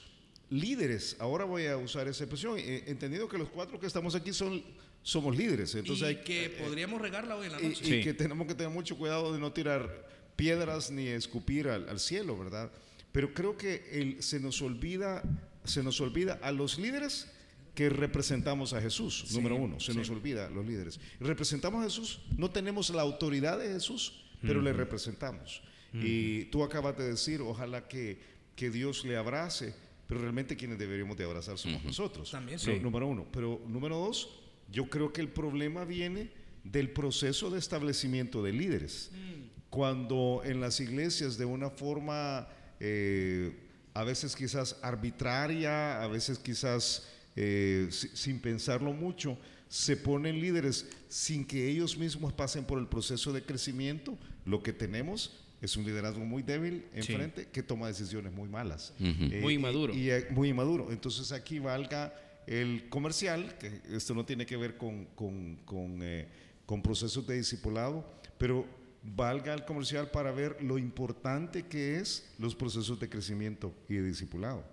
[0.49, 4.33] líderes, ahora voy a usar esa expresión, eh, entendido que los cuatro que estamos aquí
[4.33, 4.63] son,
[5.03, 5.75] somos líderes.
[5.75, 7.81] Entonces y hay que eh, podríamos regarla hoy en la y, noche.
[7.83, 8.03] y Sí.
[8.03, 12.37] que tenemos que tener mucho cuidado de no tirar piedras ni escupir al, al cielo,
[12.37, 12.71] ¿verdad?
[13.11, 15.21] Pero creo que el- se nos olvida,
[15.65, 17.27] se nos olvida a los líderes
[17.75, 20.99] que representamos a Jesús, número uno, se nos olvida a los líderes.
[21.19, 25.61] Representamos a Jesús, no tenemos la autoridad de Jesús, pero le representamos.
[25.93, 28.19] Y tú acabas de decir, ojalá que,
[28.55, 29.73] que Dios le abrace,
[30.07, 32.29] pero realmente quienes deberíamos de abrazar somos nosotros.
[32.31, 32.79] También, sí.
[32.79, 33.25] Número uno.
[33.31, 34.29] Pero número dos,
[34.71, 36.29] yo creo que el problema viene
[36.63, 39.11] del proceso de establecimiento de líderes.
[39.69, 42.47] Cuando en las iglesias de una forma
[42.79, 43.53] eh,
[43.93, 50.87] a veces quizás arbitraria, a veces quizás eh, si- sin pensarlo mucho, se ponen líderes
[51.09, 55.85] sin que ellos mismos pasen por el proceso de crecimiento, lo que tenemos es un
[55.85, 57.11] liderazgo muy débil Sí.
[57.13, 58.93] enfrente que toma decisiones muy malas.
[58.99, 59.93] Eh, Muy inmaduro.
[59.93, 60.91] Y, eh, muy inmaduro.
[60.91, 62.13] Entonces aquí valga
[62.45, 66.27] el comercial, que esto no tiene que ver con, con, con, eh,
[66.65, 68.05] con procesos de discipulado,
[68.37, 68.65] pero
[69.03, 74.03] valga el comercial para ver lo importante que es los procesos de crecimiento y de
[74.03, 74.63] discipulado.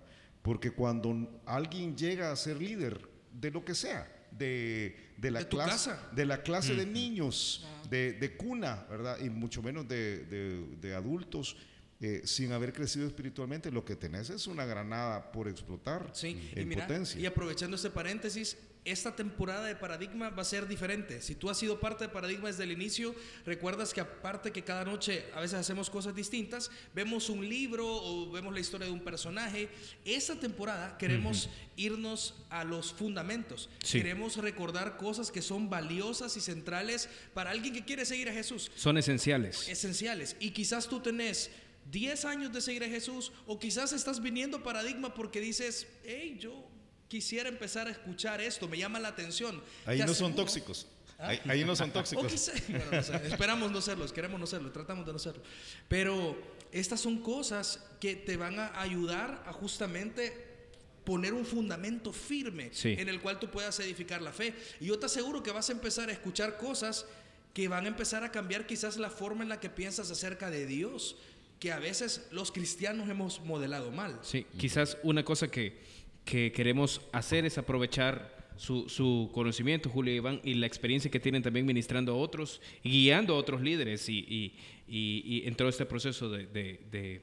[0.41, 2.99] Porque cuando alguien llega a ser líder
[3.33, 6.09] de lo que sea, de, de la, De clase, casa.
[6.13, 9.17] de la clase de niños, de, de cuna, ¿verdad?
[9.19, 11.57] Y mucho menos de, de- de adultos,
[12.01, 16.59] eh, sin haber crecido espiritualmente, lo que tenés es una granada por explotar Sí, y
[16.59, 17.19] en mira, potencia.
[17.19, 21.19] y aprovechando este paréntesis, esta temporada de Paradigma va a ser diferente.
[21.19, 24.85] Si tú has sido parte de Paradigma desde el inicio, recuerdas que aparte que cada
[24.85, 29.03] noche a veces hacemos cosas distintas, vemos un libro o vemos la historia de un
[29.03, 29.69] personaje.
[30.03, 33.71] Esta temporada queremos irnos a los fundamentos.
[33.83, 33.97] Sí.
[33.99, 38.71] Queremos recordar cosas que son valiosas y centrales para alguien que quiere seguir a Jesús
[38.75, 39.67] Son esenciales.
[39.67, 40.35] esenciales.
[40.39, 41.49] Y quizás tú tenés
[41.91, 46.67] 10 años de seguir a Jesús o quizás estás viniendo paradigma porque dices, hey, yo
[47.07, 49.61] quisiera empezar a escuchar esto, me llama la atención.
[49.85, 50.87] Ahí no son tóxicos.
[51.17, 51.29] ¿Ah?
[51.29, 52.25] Ahí, ahí no son O tóxicos.
[52.31, 55.41] quizá- bueno, no sé, esperamos no serlos, queremos no serlo, tratamos de no serlo.
[55.87, 56.35] Pero
[56.71, 60.45] estas son cosas que te van a ayudar a justamente
[61.05, 62.95] poner un fundamento firme Sí.
[62.97, 64.55] en el cual tú puedas edificar la fe.
[64.81, 67.05] Y yo te aseguro que vas a empezar a escuchar cosas
[67.53, 70.65] que van a empezar a cambiar quizás la forma en la que piensas acerca de
[70.65, 71.15] Dios,
[71.59, 74.19] que a veces los cristianos hemos modelado mal.
[74.21, 75.77] Sí, quizás una cosa que,
[76.23, 81.19] que queremos hacer es aprovechar su, su conocimiento, Julio y Iván, y la experiencia que
[81.19, 84.55] tienen también ministrando a otros guiando a otros líderes y, y-
[84.87, 87.21] y- en todo este proceso de- de-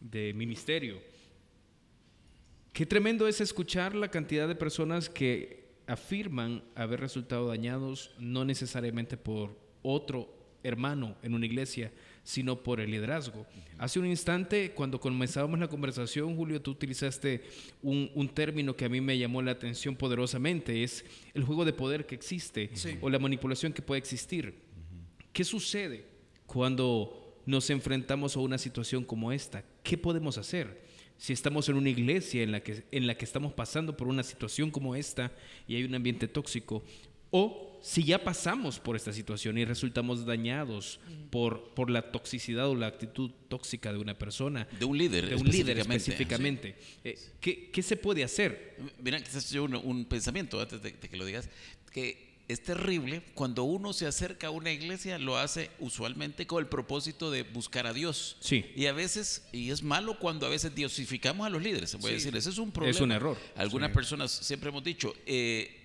[0.00, 1.00] de ministerio.
[2.72, 9.16] Qué tremendo es escuchar la cantidad de personas que afirman haber resultado dañados no necesariamente
[9.16, 11.90] por otro hermano en una iglesia,
[12.28, 13.46] sino por el liderazgo.
[13.78, 17.42] Hace un instante, cuando comenzábamos la conversación, Julio, tú utilizaste
[17.82, 21.72] un, un término que a mí me llamó la atención poderosamente, es el juego de
[21.72, 22.98] poder que existe Sí.
[23.00, 24.56] o la manipulación que puede existir.
[25.32, 26.04] ¿Qué sucede
[26.44, 29.64] cuando nos enfrentamos a una situación como esta?
[29.82, 30.86] ¿Qué podemos hacer?
[31.16, 34.22] Si estamos en una iglesia en la que, en la que estamos pasando por una
[34.22, 35.32] situación como esta
[35.66, 36.84] y hay un ambiente tóxico,
[37.30, 40.98] o si ya pasamos por esta situación y resultamos dañados
[41.30, 45.28] por, por la toxicidad o la actitud tóxica de una persona, De un líder.
[45.28, 46.70] de un líder específicamente.
[46.70, 48.76] específicamente, eh, ¿qué, qué se puede hacer?
[49.00, 51.48] Mira, quizás yo un, un pensamiento antes de, de que lo digas,
[51.92, 56.68] que es terrible cuando uno se acerca a una iglesia, lo hace usualmente con el
[56.68, 58.38] propósito de buscar a Dios.
[58.40, 58.64] Sí.
[58.74, 62.14] Y a veces, y es malo cuando a veces diosificamos a los líderes, se puede
[62.14, 62.98] decir, ese es un problema.
[63.02, 63.38] un error.
[63.54, 65.77] Algunas personas siempre hemos dicho, eh,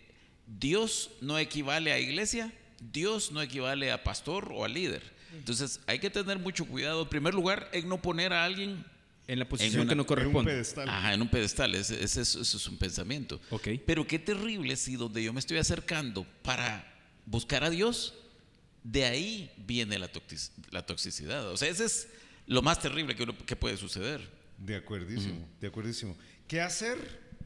[0.60, 2.52] Dios no equivale a iglesia,
[2.92, 5.02] Dios no equivale a pastor o a líder.
[5.36, 8.86] Entonces hay que tener mucho cuidado, en primer lugar, en no poner a alguien
[9.28, 10.52] En la posición una- que no En un corresponde.
[10.52, 10.90] pedestal.
[10.90, 13.42] Ajá, en un pedestal, ese, ese es, ese es un pensamiento.
[13.50, 13.70] Ok.
[13.86, 16.86] Pero qué terrible si donde yo me estoy acercando para
[17.26, 18.14] buscar a Dios,
[18.84, 21.48] de ahí viene la, toxic- la toxicidad.
[21.50, 22.08] O sea, ese es
[22.48, 24.22] lo más terrible que, uno- que puede suceder.
[24.60, 26.16] De acuerdísimo, de acuerdísimo.
[26.48, 26.98] ¿Qué hacer?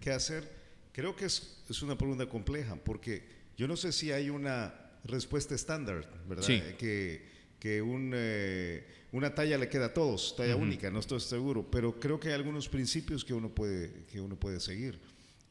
[0.02, 0.52] ¿Qué hacer?
[0.98, 3.22] Creo que es, es una pregunta compleja, porque
[3.56, 6.44] yo no sé si hay una respuesta estándar, ¿verdad?
[6.44, 6.60] Sí.
[6.80, 7.24] Que,
[7.60, 12.00] que un, eh, una talla le queda a todos, talla única, no estoy seguro, pero
[12.00, 15.00] creo que hay algunos principios que uno puede, que uno puede seguir.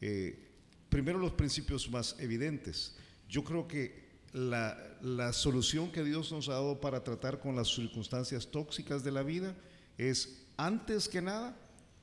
[0.00, 0.36] Eh,
[0.88, 2.96] primero los principios más evidentes.
[3.28, 7.72] Yo creo que la, la solución que Dios nos ha dado para tratar con las
[7.72, 9.54] circunstancias tóxicas de la vida
[9.96, 11.56] es, antes que nada,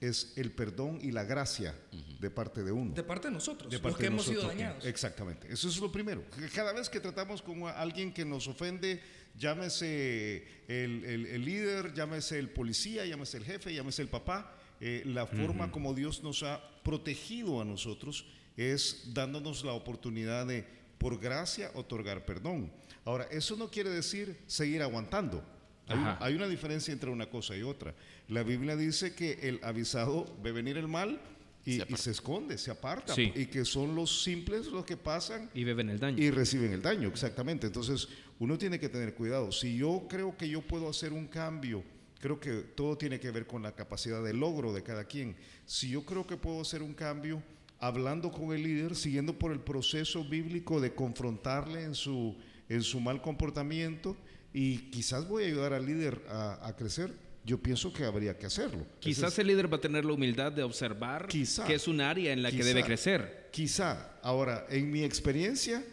[0.10, 1.76] es el perdón y la gracia
[2.20, 2.94] de parte de uno.
[2.94, 4.58] De parte de nosotros, De los parte que de hemos sido nosotros.
[4.60, 4.86] dañados.
[4.86, 5.48] Exactamente.
[5.52, 6.24] Eso es lo primero.
[6.54, 9.02] Cada vez que tratamos con a- alguien que nos ofende,
[9.38, 15.04] llámese el, el- el líder, llámese el policía, llámese el jefe, llámese el papá, eh,
[15.06, 18.26] la forma como Dios nos ha protegido a nosotros
[18.58, 20.66] es dándonos la oportunidad de,
[20.98, 22.72] por gracia, otorgar perdón.
[23.06, 25.44] Ahora, eso no quiere decir seguir aguantando.
[25.88, 27.94] Hay, una diferencia entre una cosa y otra.
[28.30, 31.20] La Biblia dice que el avisado ve venir el mal
[31.66, 31.98] y, Se y aparta.
[32.04, 33.32] se esconde, se aparta, Sí.
[33.36, 36.22] y que son los simples los que pasan Y beben el daño.
[36.24, 37.68] y reciben el daño, exactamente.
[37.68, 38.08] Entonces,
[38.40, 39.52] uno tiene que tener cuidado.
[39.52, 41.84] Si yo creo que yo puedo hacer un cambio,
[42.20, 45.36] creo que todo tiene que ver con la capacidad de logro de cada quien.
[45.66, 47.44] Si yo creo que puedo hacer un cambio
[47.80, 52.38] hablando con el líder, siguiendo por el proceso bíblico de confrontarle en su,
[52.70, 54.16] en su mal comportamiento
[54.54, 57.12] y quizás voy a ayudar al líder a, a crecer,
[57.46, 58.86] yo pienso que habría que hacerlo.
[59.00, 61.66] Quizás Ese el líder va a tener la humildad de observar Quizá.
[61.66, 62.68] que es un área en la que Quizá.
[62.68, 63.50] debe crecer.
[63.52, 64.18] Quizá.
[64.22, 65.84] Ahora, en mi experiencia,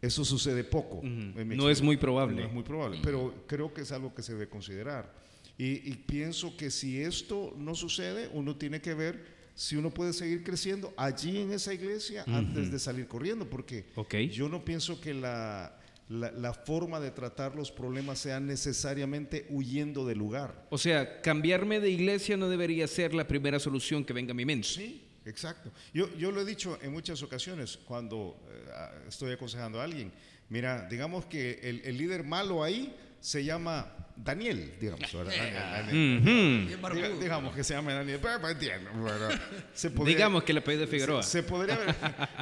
[0.00, 1.00] eso sucede poco.
[1.02, 2.36] En mi No es muy probable.
[2.40, 5.12] No es muy probable, pero creo que es algo que se debe considerar.
[5.58, 10.12] Y, y pienso que si esto no sucede, uno tiene que ver si uno puede
[10.12, 14.14] seguir creciendo allí en esa iglesia antes de salir corriendo, porque Ok.
[14.30, 15.75] yo no pienso que la,
[16.08, 20.66] la, la forma de tratar los problemas sea necesariamente huyendo del lugar.
[20.70, 24.44] O sea, cambiarme de iglesia no debería ser la primera solución que venga a mi
[24.44, 24.68] mente.
[24.68, 25.72] Sí, exacto.
[25.92, 30.12] Yo, yo lo he dicho en muchas ocasiones cuando eh, estoy aconsejando a alguien.
[30.48, 32.94] Mira, digamos que el, el líder malo ahí
[33.26, 35.12] se llama Daniel, digamos.
[35.12, 35.32] ¿verdad?
[35.86, 37.18] Daniel, Daniel.
[37.20, 39.28] Digamos que se llama Daniel, pero, pero entiendo, bueno,
[39.74, 41.22] se podría- Digamos que el apellido de Figueroa.
[41.24, 41.94] Se, se podría haber,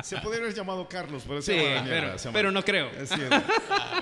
[0.03, 2.63] se podría haber llamado Carlos, pero se Sí, llama Daniel, pero, se llama- pero no
[2.63, 2.91] creo.
[2.91, 3.43] Es cierto.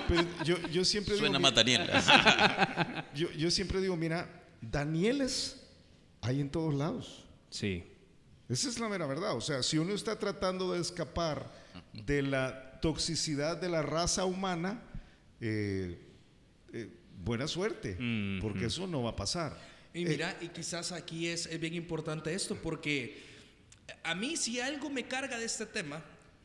[0.09, 1.89] Pero yo, yo siempre Suena digo, más Daniel.
[3.15, 4.27] yo, yo siempre digo, mira,
[4.59, 5.65] Danieles
[6.21, 7.25] hay en todos lados.
[7.49, 7.85] Sí.
[8.49, 9.37] Esa es la mera verdad.
[9.37, 11.49] O sea, si uno está tratando de escapar
[11.93, 14.81] de la toxicidad de la raza humana,
[15.39, 16.02] eh,
[16.73, 16.89] eh,
[17.23, 19.57] buena suerte, Mm, porque eso no va a pasar.
[19.93, 23.21] Y Eh, mira, y quizás aquí es, es bien importante esto, porque
[24.03, 26.03] a mí si algo me carga de este tema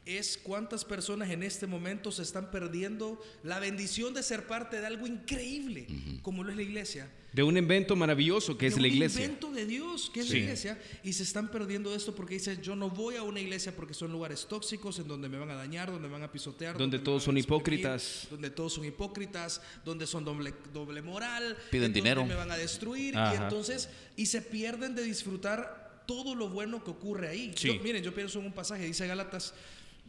[0.08, 4.86] es cuántas personas en este momento se están perdiendo la bendición de ser parte de
[4.86, 5.86] algo increíble,
[6.22, 7.10] como lo es la iglesia.
[7.32, 9.22] De un invento maravilloso que es la un iglesia.
[9.22, 10.32] invento de Dios, que es Sí.
[10.32, 13.76] la iglesia, y se están perdiendo esto porque dicen, yo no voy a una iglesia
[13.76, 16.78] porque son lugares tóxicos, en donde me van a dañar, donde me van a pisotear.
[16.78, 18.28] Donde todos son hipócritas.
[18.30, 21.56] Donde todos son hipócritas, donde son doble, doble moral.
[21.70, 22.24] Piden dinero.
[22.24, 26.90] me van a destruir, y entonces, y se pierden de disfrutar todo lo bueno que
[26.90, 27.52] ocurre ahí.
[27.54, 27.68] Sí.
[27.68, 29.52] Yo- miren, yo pienso en un pasaje, dice Gálatas,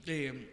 [0.09, 0.49] eh,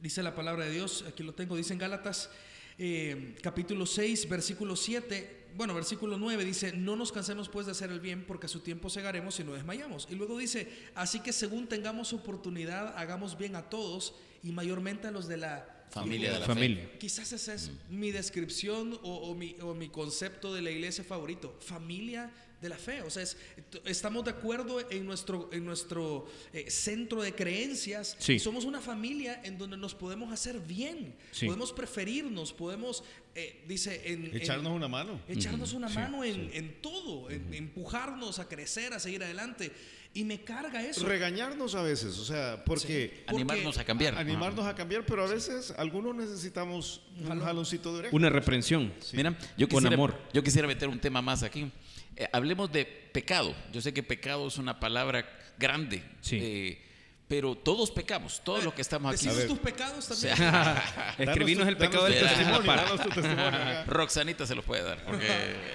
[0.00, 2.30] dice la palabra de Dios, aquí lo tengo, dice en Gálatas
[2.76, 7.90] eh, capítulo 6, versículo 7, bueno, versículo 9 dice, no nos cansemos pues de hacer
[7.90, 10.08] el bien porque a su tiempo segaremos y no desmayamos.
[10.10, 15.10] Y luego dice, así que según tengamos oportunidad, hagamos bien a todos y mayormente a
[15.10, 16.98] los de la Familia de la Familia.
[16.98, 21.56] Quizás esa es mi descripción o, o mi, o mi concepto de la iglesia favorito,
[21.60, 22.30] familia
[22.60, 23.02] de la fe.
[23.02, 23.36] O sea, es-
[23.84, 28.16] estamos de acuerdo en nuestro, en nuestro eh, centro de creencias.
[28.18, 28.38] Sí.
[28.38, 31.46] Somos una familia en donde nos podemos hacer bien, Sí.
[31.46, 35.20] podemos preferirnos, podemos, eh, dice, en, en- Echarnos una mano.
[35.28, 39.72] echarnos una Sí, mano en, en todo, en empujarnos a crecer, a seguir adelante.
[40.16, 41.04] Y me carga eso.
[41.04, 44.14] Regañarnos a veces, o sea, porque Animarnos a cambiar.
[44.14, 48.14] animarnos a cambiar, pero a veces algunos necesitamos un jaloncito de oreja.
[48.16, 48.92] Una reprensión.
[49.12, 50.16] Mira, yo Con quisiera, amor.
[50.32, 51.68] yo quisiera meter un tema más aquí.
[52.16, 53.54] Eh, hablemos de pecado.
[53.72, 55.26] Yo sé que pecado es una palabra
[55.58, 56.38] grande, Sí.
[56.40, 56.80] eh,
[57.26, 59.28] pero todos pecamos, todos los que estamos aquí.
[59.46, 60.36] Tus pecados O también.
[60.36, 62.56] sea, Escribinos Danos el pecado del testimonio.
[62.58, 63.84] testimonio, danos tu testimonio.
[63.86, 65.26] Roxanita se los puede dar, porque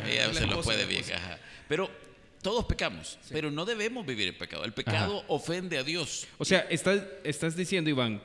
[0.07, 1.03] ella La se los puede bien.
[1.67, 1.89] Pero
[2.41, 4.63] todos pecamos, pero no debemos vivir en pecado.
[4.63, 6.27] El pecado ofende a Dios.
[6.37, 8.21] O sea, estás, estás diciendo, Iván,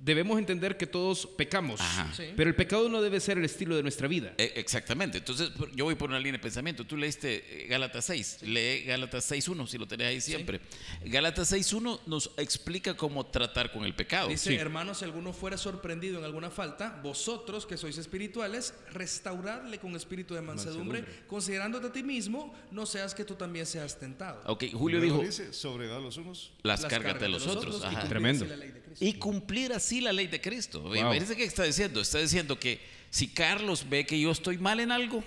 [0.00, 1.80] debemos entender que todos pecamos.
[2.16, 2.24] Sí.
[2.36, 4.34] pero el pecado no debe ser el estilo de nuestra vida.
[4.38, 5.18] Eh, Exactamente.
[5.18, 6.84] Entonces, yo voy por una línea de pensamiento.
[6.86, 8.38] Tú leíste eh, Gálatas 6.
[8.42, 10.60] Lee Gálatas 6.1, si lo tenés ahí siempre.
[11.04, 14.28] Gálatas 6.1 nos explica cómo tratar con el pecado.
[14.28, 14.56] Dice, Sí.
[14.56, 20.34] hermanos, si alguno fuera sorprendido en alguna falta, vosotros que sois espirituales, restauradle con espíritu
[20.34, 24.42] de mansedumbre, considerándote a ti mismo, no seas que tú también seas tentado.
[24.46, 26.52] Ok, Julio dijo, dice, sobregad los unos.
[26.62, 27.82] las, cargas de los otros.
[27.90, 28.44] y Tremendo.
[28.44, 29.04] así la ley de Cristo.
[29.04, 30.80] Y cumplir así la ley de Cristo.
[30.80, 31.12] Wow.
[31.36, 32.00] Qué está diciendo.
[32.00, 35.22] Está diciendo que si Carlos ve que yo estoy mal en algo,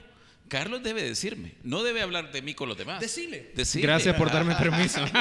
[0.48, 1.54] Carlos debe decirme.
[1.64, 3.00] No debe hablar de mí con los demás.
[3.00, 3.52] Decile.
[3.76, 5.00] Gracias por darme permiso.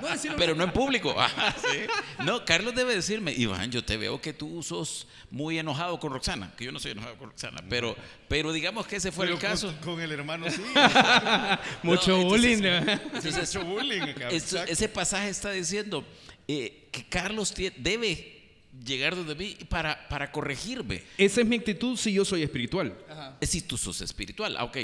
[0.00, 1.14] No, Pero no en público.
[1.60, 2.24] Sí.
[2.24, 6.54] No, Carlos debe decirme, Iván, yo te veo que tú sos muy enojado con Roxana,
[6.56, 7.96] que yo no soy enojado con Roxana, pero,
[8.28, 9.74] pero digamos que ese fue el caso.
[9.82, 10.62] Con, el hermano sí.
[11.82, 12.62] Mucho No, bullying.
[12.62, 12.92] entonces- ¿no?
[13.16, 16.04] Entonces, Mucho bullying esto- ese pasaje está diciendo
[16.48, 18.35] eh, que Carlos debe
[18.84, 21.02] llegar donde mí para, para corregirme.
[21.18, 22.96] Esa es mi actitud si yo soy espiritual.
[23.08, 23.36] Ajá.
[23.40, 24.56] Es si tú sos espiritual.
[24.56, 24.78] Ah, ok.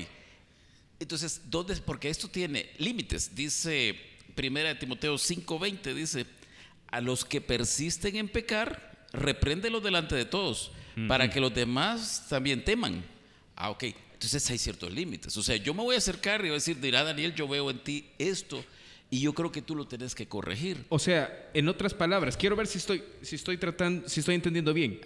[1.01, 1.75] Entonces, ¿dónde?
[1.77, 3.35] Porque esto tiene límites.
[3.35, 3.99] Dice
[4.35, 6.27] Primera de Timoteo 5:20, dice,
[6.91, 10.71] a los que persisten en pecar, repréndelos delante de todos,
[11.09, 13.05] para que los demás también teman.
[13.57, 13.85] Ah, ok.
[14.13, 15.37] Entonces hay ciertos límites.
[15.37, 17.71] O sea, yo me voy a acercar y voy a decir, dirá Daniel, yo veo
[17.71, 18.65] en ti esto,
[19.13, 20.87] y yo creo que tú lo tenés que corregir.
[20.89, 24.73] O sea, en otras palabras, quiero ver si estoy, si estoy tratando, si estoy entendiendo
[24.73, 25.03] bien.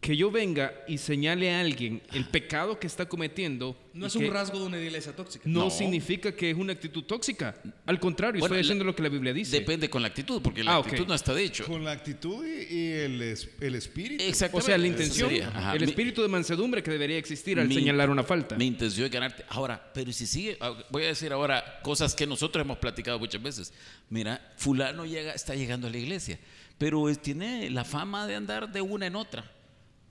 [0.00, 3.76] Que yo venga y señale a alguien el pecado que está cometiendo.
[3.92, 5.44] No es un rasgo de una iglesia tóxica.
[5.46, 5.70] No, No.
[5.70, 7.54] significa que es una actitud tóxica.
[7.84, 9.58] Al contrario, Bueno, estoy haciendo lo que la Biblia dice.
[9.58, 11.66] Depende con la actitud, porque la Ah, actitud no está dicho.
[11.66, 14.24] Con la actitud y, y el, es- el espíritu.
[14.24, 14.66] O Exactamente.
[14.66, 18.56] sea, la intención, el espíritu de mansedumbre que debería existir al Mi- señalar una falta.
[18.56, 19.44] Mi intención es ganarte.
[19.50, 23.42] Ahora, pero si sigue, ah, voy a decir ahora cosas que nosotros hemos platicado muchas
[23.42, 23.70] veces.
[24.08, 26.38] Mira, fulano llega, está llegando a la iglesia,
[26.78, 29.44] pero tiene la fama de andar de una en otra.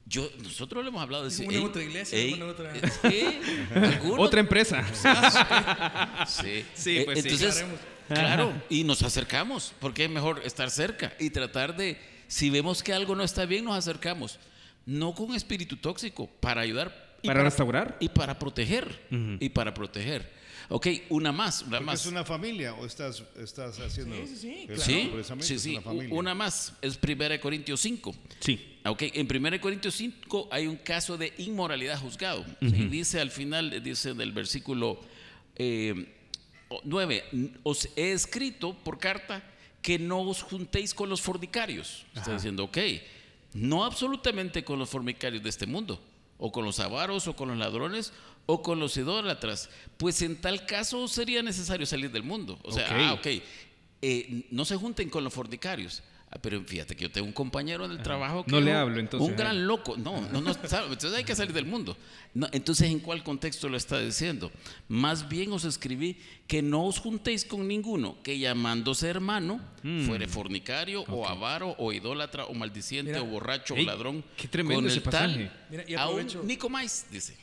[0.09, 2.97] Yo, nosotros le hemos hablado de una en "Ey, otra iglesia, ey, una otra- es
[2.97, 3.39] que
[3.75, 4.83] algunos- Otra empresa.
[6.27, 7.29] Sí, Sí, Eh, pues sí.
[7.29, 7.79] entonces, Aclaremos.
[8.07, 12.91] Claro, y nos acercamos, porque es mejor estar cerca y tratar de, si vemos que
[12.93, 14.39] algo no está bien, nos acercamos.
[14.85, 17.07] No con espíritu tóxico, para ayudar.
[17.21, 17.97] y ¿Para restaurar?
[17.99, 19.05] Y para proteger.
[19.39, 20.39] Y para proteger.
[20.69, 22.01] Ok, una más, una Porque más.
[22.01, 24.15] es una familia o estás, estás haciendo.
[24.15, 25.71] Sí, sí, sí, Sí, sí, sí.
[25.73, 26.15] una familia.
[26.15, 28.15] Una más, es 1 Corintios 5.
[28.39, 28.78] Sí.
[28.85, 32.45] Ok, en 1 Corintios 5 hay un caso de inmoralidad juzgado.
[32.61, 34.99] Y dice al final, dice del versículo
[36.83, 37.23] 9,
[37.63, 39.43] os he escrito por carta
[39.81, 42.05] que no os juntéis con los fornicarios.
[42.15, 42.77] Está diciendo, ok,
[43.53, 46.01] no absolutamente con los fornicarios de este mundo,
[46.37, 48.13] o con los avaros, o con los ladrones,
[48.45, 52.59] o con los idólatras, pues en tal caso sería necesario salir del mundo.
[52.63, 52.91] O sea, Ok.
[52.95, 53.27] ah, ok,
[54.01, 56.01] eh, no se junten con los fornicarios.
[56.31, 58.77] Ah, pero fíjate que yo tengo un compañero en el trabajo que No le un-
[58.77, 59.97] hablo, entonces, Un a gran loco.
[59.97, 61.97] No, no, no, sabe, entonces hay que salir del mundo.
[62.35, 64.51] No, entonces, ¿en cuál contexto lo está diciendo?
[64.87, 70.05] Más bien os escribí que no os juntéis con ninguno que llamándose hermano Mm.
[70.05, 73.23] fuere fornicario o avaro o idólatra o maldiciente Mira.
[73.23, 74.23] o borracho Ey, o ladrón.
[74.37, 75.51] qué tremendo con ese el tal, pasaje.
[75.71, 77.35] Mira, y aún aprovecho- ni comáis, dice.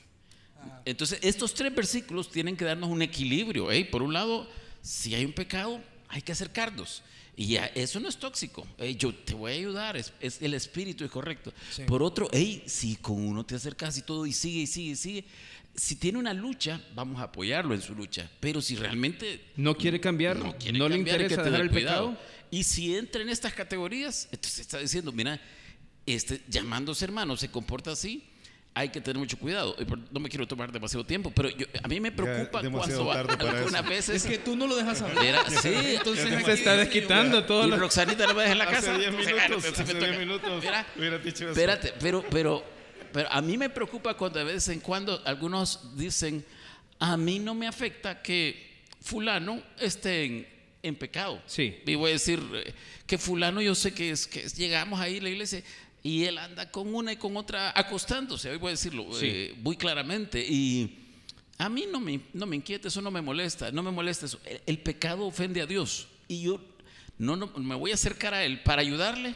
[0.85, 3.71] Entonces, estos tres versículos tienen que darnos un equilibrio.
[3.71, 4.49] Ey, por un lado,
[4.81, 7.03] si hay un pecado, hay que acercarnos.
[7.39, 8.67] Y ya, eso no es tóxico.
[8.79, 11.53] Ey, yo te voy a ayudar, es, es- el espíritu es correcto.
[11.71, 11.83] Sí.
[11.83, 14.97] Por otro, hey, si con uno te acercas y todo y sigue y sigue y
[14.97, 15.25] sigue,
[15.75, 18.31] si tiene una lucha, vamos a apoyarlo en su lucha.
[18.41, 21.67] Pero si realmente No quiere cambiar, no, no quiere le cambiar, que interesa tener dejar
[21.67, 22.11] el cuidado.
[22.13, 22.27] pecado.
[22.51, 25.39] Y si entra en estas categorías, entonces está diciendo, mira,
[26.07, 28.25] este, llamándose hermano se comporta así,
[28.79, 29.75] hay que tener mucho cuidado.
[30.11, 33.43] No me quiero tomar demasiado tiempo, pero yo- a mí me preocupa demasiado cuando tarde
[33.43, 33.89] para algunas eso.
[33.91, 34.17] veces...
[34.25, 35.25] Es que tú no lo dejas hablar.
[35.25, 38.67] Mira, sí, Entonces Se está desquitando todo y lo Roxanita no me deja en la
[38.67, 38.93] casa.
[38.93, 40.19] Hace 10 Entonces, minutos, hace me 10 toca.
[40.19, 40.65] minutos
[40.97, 41.49] Mira, dicho eso.
[41.53, 42.63] espérate, pero, pero,
[43.15, 46.45] pero a mí me preocupa cuando de vez en cuando algunos dicen,
[46.99, 50.47] a mí no me afecta que fulano esté en,
[50.83, 51.43] en pecado.
[51.47, 51.79] Sí.
[51.87, 52.75] Y voy a decir eh,
[53.07, 55.63] que fulano yo sé que es que llegamos ahí a la iglesia
[56.07, 59.27] y él anda con una y con otra acostándose, hoy voy a decirlo Sí.
[59.29, 60.45] eh, muy claramente.
[60.49, 61.15] Y
[61.59, 64.39] a mí no me, no me inquieta, eso no me molesta, no me molesta eso.
[64.45, 66.61] El, el pecado ofende a Dios y yo
[67.19, 69.35] no, no me voy a acercar a él para ayudarle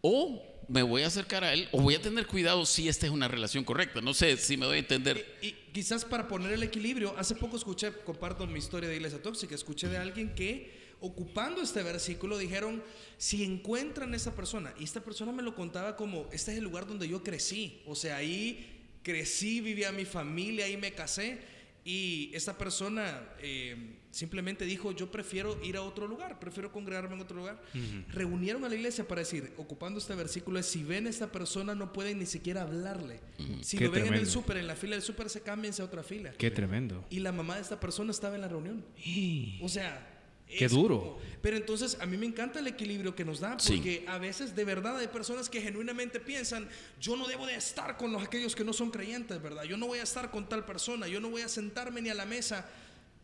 [0.00, 3.12] o me voy a acercar a él o voy a tener cuidado si esta es
[3.12, 4.00] una relación correcta.
[4.00, 5.38] No sé si me doy a entender.
[5.40, 9.54] Y quizás para poner el equilibrio, hace poco escuché, comparto mi historia de iglesia tóxica,
[9.54, 12.82] escuché de alguien que ocupando este versículo dijeron,
[13.16, 16.64] si encuentran a esta persona, y esta persona me lo contaba como, este es el
[16.64, 21.38] lugar donde yo crecí, o sea, ahí crecí, vivía mi familia, ahí me casé,
[21.84, 27.22] y esta persona eh, simplemente dijo, yo prefiero ir a otro lugar, prefiero congregarme en
[27.22, 27.62] otro lugar.
[28.08, 31.74] Reunieron a la iglesia para decir, ocupando este versículo, es, si ven a esta persona
[31.74, 33.20] no pueden ni siquiera hablarle.
[33.62, 35.86] Si Qué lo ven en el súper, en la fila del súper, se cámbiense a
[35.86, 36.32] otra fila.
[36.32, 37.06] Qué tremendo.
[37.08, 38.84] Y la mamá de esta persona estaba en la reunión.
[39.62, 40.07] O sea...
[40.56, 40.98] Qué es duro.
[41.00, 43.74] como- pero entonces a mí me encanta el equilibrio que nos da, Sí.
[43.76, 46.68] porque a veces de verdad hay personas que genuinamente piensan,
[47.00, 49.62] yo no debo de estar con los aquellos que no son creyentes, ¿verdad?
[49.64, 52.14] Yo no voy a estar con tal persona, yo no voy a sentarme ni a
[52.14, 52.68] la mesa.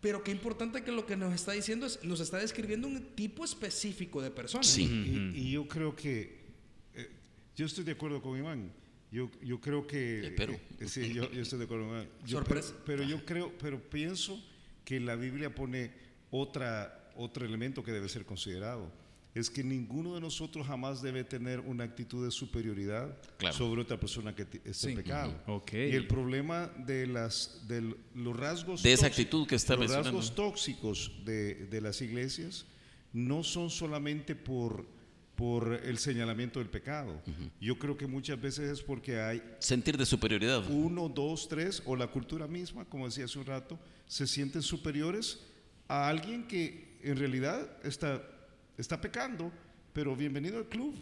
[0.00, 3.42] Pero qué importante que lo que nos está diciendo es, nos está describiendo un tipo
[3.42, 4.66] específico de personas.
[4.66, 4.82] Sí.
[5.34, 6.40] Y, y yo creo que,
[6.94, 7.10] eh,
[7.56, 8.70] yo estoy de acuerdo con Iván.
[9.10, 10.26] Yo, yo creo que...
[10.26, 10.52] Espero.
[10.78, 12.08] eh, sí, yo, yo estoy de acuerdo con Iván.
[12.26, 12.74] Yo Sorpresa.
[12.84, 14.38] Pero, pero yo creo, pero pienso
[14.84, 15.90] que la Biblia pone
[16.30, 18.90] otra, otro elemento que debe ser considerado.
[19.34, 23.56] Es que ninguno de nosotros jamás debe tener una actitud de superioridad Claro.
[23.56, 24.94] sobre otra persona que esté Sí.
[24.94, 25.34] pecado.
[25.42, 25.52] Ujú.
[25.56, 25.72] Ok.
[25.72, 29.80] Y el problema de, las, de los rasgos De esa tóxicos- actitud que está los
[29.80, 30.10] mencionando.
[30.20, 32.64] rasgos tóxicos de, de las iglesias
[33.12, 34.86] no son solamente por,
[35.34, 37.20] por el señalamiento del pecado.
[37.60, 40.64] Yo creo que muchas veces es porque hay Sentir de superioridad.
[40.70, 45.40] uno, dos, tres, o la cultura misma, como decía hace un rato, se sienten superiores
[45.88, 48.22] a alguien que en realidad está,
[48.78, 49.50] está pecando,
[49.92, 50.94] pero bienvenido al club.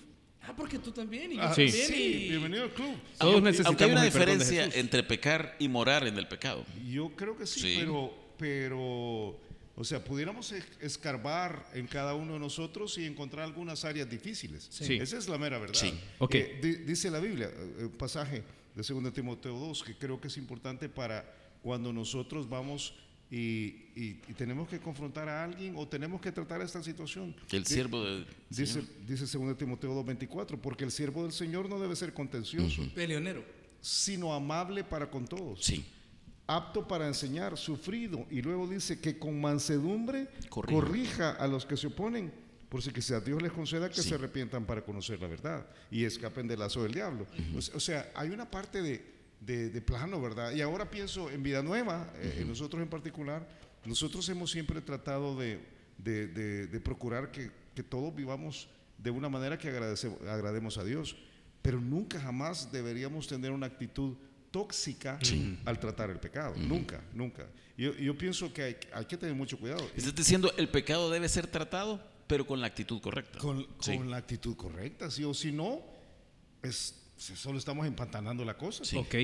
[0.42, 1.66] Ah, porque tú también y yo Ah, Sí.
[1.66, 1.86] también.
[1.86, 2.94] sí, y- bienvenido al club.
[3.18, 6.64] Todos Aunque- necesitamos Aunque hay una diferencia entre pecar y morar en el pecado.
[6.90, 7.76] Yo creo que sí, Sí.
[7.78, 8.80] pero, pero,
[9.76, 14.66] o sea, pudiéramos escarbar en cada uno de nosotros y encontrar algunas áreas difíciles.
[14.70, 14.94] Sí.
[14.96, 15.74] Esa es la mera verdad.
[15.74, 15.94] Sí.
[16.18, 16.34] Ok.
[16.34, 17.48] Eh, di- dice la Biblia,
[17.78, 18.42] eh, un pasaje
[18.74, 21.24] de 2 Timoteo 2, que creo que es importante para
[21.62, 22.94] cuando nosotros vamos
[23.32, 27.34] y, y- y tenemos que confrontar a alguien o tenemos que tratar esta situación.
[27.50, 28.26] El siervo de.
[28.50, 33.42] Dice, dice 2 Timoteo 2.24, porque el siervo del Señor no debe ser contencioso, Peleonero.
[33.80, 35.82] sino amable para con todos Sí.
[36.46, 40.74] apto para enseñar, sufrido, y luego dice que con mansedumbre Corrija.
[40.80, 42.30] corrija, a los que se oponen,
[42.68, 44.08] por si que sea Dios les conceda que Sí.
[44.10, 47.26] se arrepientan para conocer la verdad y escapen del lazo del diablo.
[47.56, 49.02] o, sea, o sea, hay una parte de,
[49.44, 50.52] de- de plano, ¿verdad?
[50.54, 53.48] Y ahora pienso en Vida Nueva, eh, nosotros en particular,
[53.84, 55.58] nosotros hemos siempre tratado de,
[55.98, 58.68] de, de- de procurar que, que todos vivamos
[58.98, 61.16] de una manera que agrademos a Dios.
[61.60, 64.16] Pero nunca jamás deberíamos tener una actitud
[64.50, 65.18] tóxica
[65.64, 66.54] al tratar el pecado.
[66.56, 67.46] Nunca, nunca.
[67.76, 69.88] Yo, yo pienso que hay, hay que tener mucho cuidado.
[69.96, 73.38] Estás diciendo el pecado debe ser tratado, pero con la actitud correcta.
[73.38, 73.96] Con, Sí.
[73.96, 75.80] con la actitud correcta, sí o si no,
[76.62, 78.82] es, solo estamos empantanando la cosa.
[78.98, 79.14] Ok.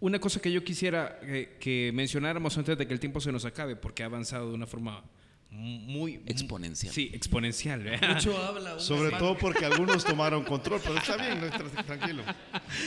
[0.00, 3.44] Una cosa que yo quisiera eh, que mencionáramos antes de que el tiempo se nos
[3.44, 5.02] acabe, porque ha avanzado de una forma
[5.50, 6.20] muy...
[6.26, 6.92] Exponencial.
[6.92, 7.82] Sí, exponencial.
[7.82, 8.14] ¿verdad?
[8.14, 8.78] Mucho habla.
[8.78, 11.40] Sobre todo porque algunos tomaron control, pero está bien,
[11.86, 12.22] tranquilo,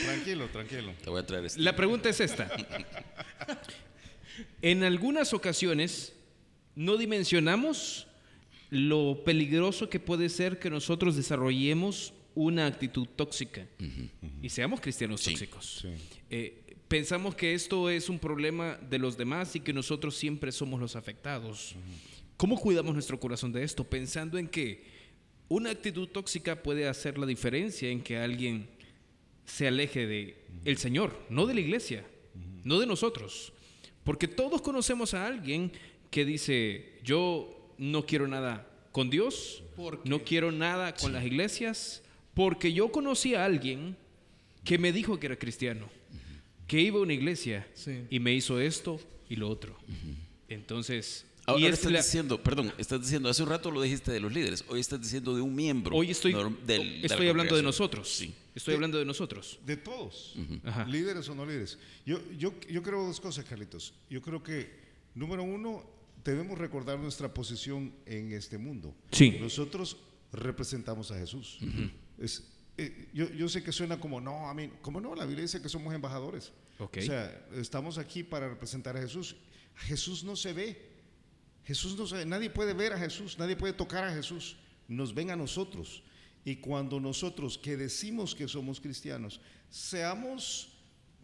[0.04, 0.92] tranquilo, tranquilo.
[1.02, 1.60] Te voy a traer este.
[1.60, 2.48] La pregunta es esta.
[4.62, 6.14] En algunas ocasiones
[6.76, 8.06] no dimensionamos
[8.70, 13.66] lo peligroso que puede ser que nosotros desarrollemos una actitud tóxica
[14.42, 15.30] y seamos cristianos Sí.
[15.30, 15.78] tóxicos.
[15.82, 15.88] Sí.
[16.30, 20.80] Eh, pensamos que esto es un problema de los demás y que nosotros siempre somos
[20.80, 21.74] los afectados.
[22.36, 23.84] ¿Cómo cuidamos nuestro corazón de esto?
[23.84, 24.84] Pensando en que
[25.48, 28.68] una actitud tóxica puede hacer la diferencia en que alguien
[29.44, 32.04] se aleje de el Señor, no de la iglesia,
[32.64, 33.52] no de nosotros.
[34.04, 35.72] Porque todos conocemos a alguien
[36.10, 39.62] que dice, yo no quiero nada con Dios,
[40.04, 42.02] no quiero nada con las iglesias,
[42.40, 43.94] porque yo conocí a alguien
[44.64, 45.90] que me dijo que era cristiano,
[46.66, 48.04] que iba a una iglesia Sí.
[48.08, 49.76] y me hizo esto y lo otro.
[50.48, 54.10] Entonces, Ahora y es estás la- diciendo, perdón, estás diciendo, hace un rato lo dijiste
[54.10, 55.94] de los líderes, hoy estás diciendo de un miembro.
[55.94, 58.08] hoy estoy, norm- del- de la estoy hablando de nosotros.
[58.08, 58.32] Sí.
[58.54, 59.58] Estoy hablando de nosotros.
[59.66, 60.34] De todos,
[60.64, 60.86] Ajá.
[60.86, 61.76] líderes o no líderes.
[62.06, 63.92] Yo, yo, yo creo dos cosas, Carlitos.
[64.08, 64.70] Yo creo que,
[65.14, 65.84] número uno,
[66.24, 68.94] debemos recordar nuestra posición en este mundo.
[69.12, 69.36] Sí.
[69.38, 69.98] Nosotros
[70.32, 71.58] representamos a Jesús.
[72.20, 72.44] Es,
[72.76, 75.60] eh, yo, yo sé que suena como, no, a mí, como no, la Biblia dice
[75.60, 76.52] que somos embajadores.
[76.78, 76.98] Ok.
[76.98, 79.34] O sea, estamos aquí para representar a Jesús.
[79.76, 80.90] Jesús no se ve.
[81.64, 82.24] Jesús no se ve.
[82.26, 84.56] Nadie puede ver a Jesús, nadie puede tocar a Jesús.
[84.88, 86.02] Nos ven a nosotros.
[86.44, 90.72] Y cuando nosotros que decimos que somos cristianos, seamos,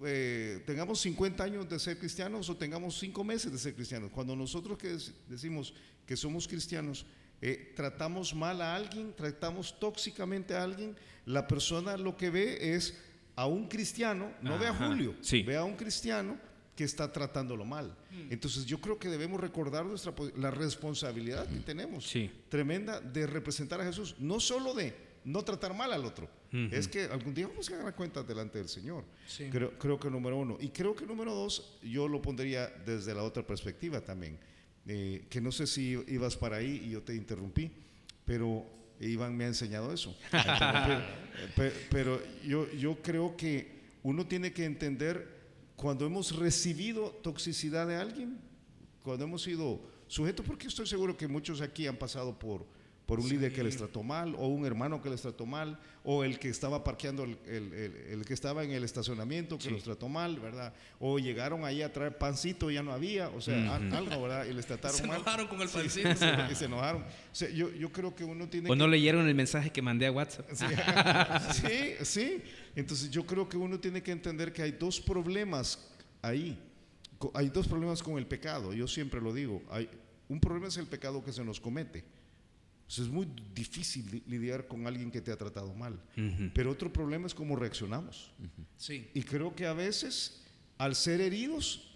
[0.05, 4.37] eh, tengamos 50 años de ser cristianos o tengamos 5 meses de ser cristianos, cuando
[4.37, 5.73] nosotros que dec- decimos
[6.07, 7.07] que somos cristianos,
[7.43, 12.97] eh, tratamos mal a alguien, tratamos tóxicamente a alguien, la persona lo que ve es
[13.34, 15.43] a un cristiano, no ve a Ajá, Julio, sí.
[15.43, 16.39] ve a un cristiano
[16.74, 17.95] que está tratándolo mal.
[18.30, 22.30] Entonces yo creo que debemos recordar nuestra la responsabilidad que tenemos Sí.
[22.49, 27.05] tremenda de representar a Jesús, no solo de no tratar mal al otro, es que
[27.05, 29.05] algún día vamos a dar cuenta delante del Señor.
[29.26, 29.49] Sí.
[29.51, 30.57] Creo, creo que número uno.
[30.61, 34.39] Y creo que número dos, yo lo pondría desde la otra perspectiva también,
[34.87, 37.70] eh, que no sé si ibas para ahí y yo te interrumpí,
[38.24, 38.64] pero
[39.01, 40.16] Iván me ha enseñado eso.
[40.32, 40.97] a interrumpir.
[41.39, 45.34] Eh, pe- pero yo, yo creo que uno tiene que entender
[45.76, 48.39] cuando hemos recibido toxicidad de alguien,
[49.03, 52.64] cuando hemos sido sujetos, porque estoy seguro que muchos aquí han pasado por,
[53.07, 56.25] por un líder que les trató mal, o un hermano que les trató mal, o
[56.25, 59.85] el que estaba parqueando, el, el- el- el que estaba en el estacionamiento que los
[59.85, 60.75] trató mal, ¿verdad?
[60.99, 64.47] O llegaron ahí a traer pancito y ya no había, o sea, algo, ¿verdad?
[64.47, 65.19] Y les trataron Se mal.
[65.19, 66.09] enojaron con el pancito.
[66.51, 67.03] y se enojaron.
[67.03, 69.83] O sea, yo, yo creo que uno tiene ¿O que no leyeron el mensaje que
[69.83, 70.47] mandé a WhatsApp?
[71.53, 72.43] Sí, sí.
[72.75, 75.79] Entonces yo creo que uno tiene que entender que hay dos problemas
[76.23, 76.59] ahí.
[77.35, 78.73] Hay dos problemas con el pecado.
[78.73, 79.63] Yo siempre lo digo.
[79.71, 79.89] Hay,
[80.29, 82.05] un problema es el pecado que se nos comete.
[82.89, 85.99] Sea, es muy difícil li- lidiar con alguien que te ha tratado mal.
[86.55, 88.30] Pero otro problema es cómo reaccionamos.
[88.76, 89.09] Sí.
[89.14, 90.43] Y creo que a veces,
[90.78, 91.89] al ser heridos,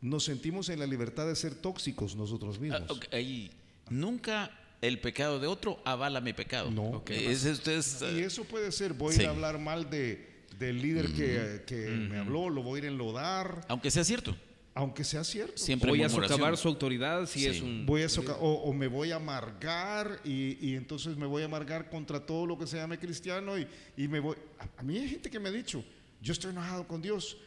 [0.00, 2.82] nos sentimos en la libertad de ser tóxicos nosotros mismos.
[2.88, 3.50] Ah, ok, ahí,
[3.88, 4.50] nunca
[4.82, 6.70] el pecado de otro avala mi pecado.
[6.70, 6.82] No.
[6.98, 9.22] Ok, Ese ustedes, Y eh, eso puede ser, voy a Sí.
[9.22, 12.84] ir a hablar mal de, del líder que, que me habló, lo voy a ir
[12.86, 14.36] a enlodar, aunque sea cierto,
[14.76, 15.56] aunque sea cierto.
[15.56, 17.46] siempre Voy a socavar su autoridad si Sí.
[17.46, 17.86] es un...
[17.86, 21.46] Voy a soca- o, o me voy a amargar y, y entonces me voy a
[21.46, 23.66] amargar contra todo lo que se llame cristiano y,
[23.96, 24.36] y me voy...
[24.58, 25.82] A, a mí hay gente que me ha dicho,
[26.20, 27.38] yo estoy enojado con Dios.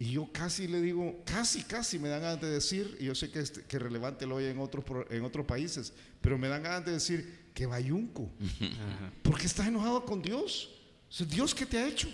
[0.00, 3.30] Y yo casi le digo, casi, casi me dan ganas de decir, y yo sé
[3.32, 6.84] que es que relevante lo hay en otros, en otros países, pero me dan ganas
[6.84, 8.30] de decir que vayunco.
[9.22, 10.70] Porque estás enojado con Dios.
[11.08, 12.08] O sea, Dios, ¿qué te ha hecho?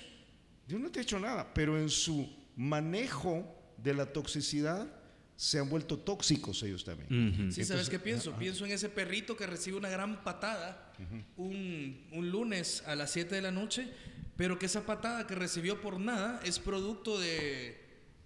[0.67, 3.45] Dios no te ha hecho nada, pero en su manejo
[3.85, 4.89] de la toxicidad
[5.37, 7.29] se han vuelto tóxicos ellos también.
[7.29, 7.53] Ujú.
[7.53, 8.33] Sí, ¿sabes qué pienso?
[8.37, 10.93] Pienso en ese perrito que recibe una gran patada
[11.37, 13.89] un, un lunes a las 7 de la noche,
[14.37, 17.79] pero que esa patada que recibió por nada es producto de,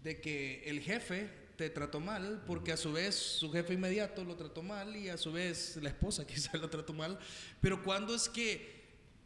[0.05, 4.37] de que el jefe te trató mal, porque a su vez su jefe inmediato lo
[4.37, 7.19] trató mal y a su vez la esposa quizás lo trató mal.
[7.61, 8.79] Pero cuando es que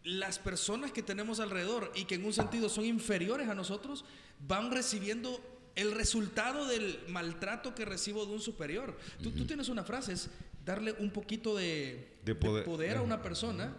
[0.05, 4.05] las personas que tenemos alrededor y que en un sentido son inferiores a nosotros
[4.41, 5.41] van recibiendo
[5.77, 8.97] el resultado del maltrato que recibo de un superior.
[9.23, 10.29] Tú, tú tienes una frase, es,
[10.65, 12.65] darle un poquito de, De de poder.
[12.65, 13.75] poder, a una persona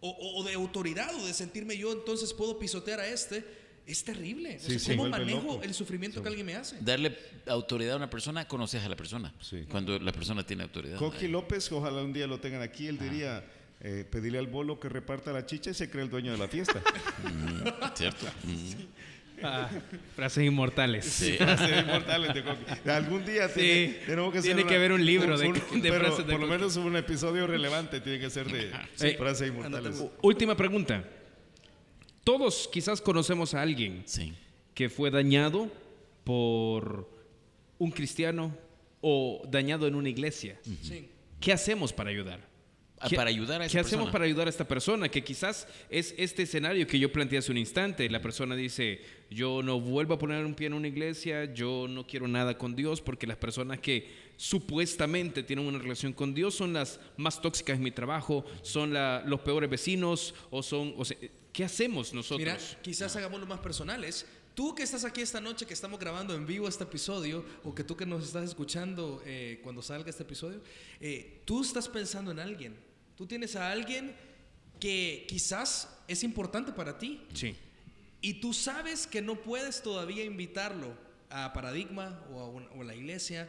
[0.00, 3.44] o, o- o de autoridad o de sentirme yo entonces puedo pisotear a este,
[3.86, 4.56] es terrible.
[4.56, 5.62] O Sí, sea, se ¿Cómo manejo loco.
[5.62, 6.76] el sufrimiento que alguien me hace?
[6.80, 7.16] Darle
[7.46, 9.32] autoridad a una persona, conoces a la persona.
[9.40, 9.64] Sí.
[9.70, 10.96] Cuando la persona tiene autoridad.
[10.98, 13.44] Coqui López, ojalá un día lo tengan aquí, él diría,
[13.80, 16.48] eh, pedirle al bolo que reparta la chicha y se cree el dueño de la
[16.48, 16.82] fiesta.
[17.94, 18.26] ¿Cierto?
[18.44, 18.72] Mm.
[19.42, 19.68] Ah,
[20.14, 21.04] frases inmortales.
[21.04, 21.32] Sí.
[21.32, 22.88] Frases inmortales de Coqui.
[22.90, 25.94] Algún día Sí, tiene, tenemos que tiene hacer que haber un libro de- de pero
[26.06, 26.58] frases de por lo Coqui.
[26.58, 29.14] menos un episodio relevante tiene que ser de Sí.
[29.18, 30.02] frases inmortales.
[30.22, 31.04] Última pregunta.
[32.24, 34.32] Todos quizás conocemos a alguien Sí.
[34.74, 35.70] que fue dañado
[36.24, 37.08] por
[37.78, 38.56] un cristiano
[39.00, 40.58] o dañado en una iglesia.
[40.82, 41.08] Sí.
[41.40, 42.40] ¿Qué hacemos para ayudar?
[43.08, 44.12] ¿Qué- para ayudar a esa ¿Qué hacemos persona?
[44.12, 45.08] para ayudar a esta persona?
[45.10, 48.08] Que quizás es este escenario que yo planteé hace un instante.
[48.08, 52.06] La persona dice, yo no vuelvo a poner un pie en una iglesia, yo no
[52.06, 56.72] quiero nada con Dios, porque las personas que supuestamente tienen una relación con Dios son
[56.72, 60.94] las más tóxicas en mi trabajo, son la- los peores vecinos, o son...
[60.96, 61.16] O sea,
[61.52, 62.38] ¿Qué hacemos nosotros?
[62.40, 64.26] Mira, quizás hagamos lo más personales.
[64.54, 67.82] Tú que estás aquí esta noche, que estamos grabando en vivo este episodio, o que
[67.84, 70.60] tú que nos estás escuchando eh, cuando salga este episodio,
[71.00, 72.74] eh, tú estás pensando en alguien.
[73.16, 74.14] Tú tienes a alguien
[74.80, 77.56] que quizás es importante para ti Sí.
[78.20, 80.94] y tú sabes que no puedes todavía invitarlo
[81.30, 83.48] a Paradigma o a, una- o a la iglesia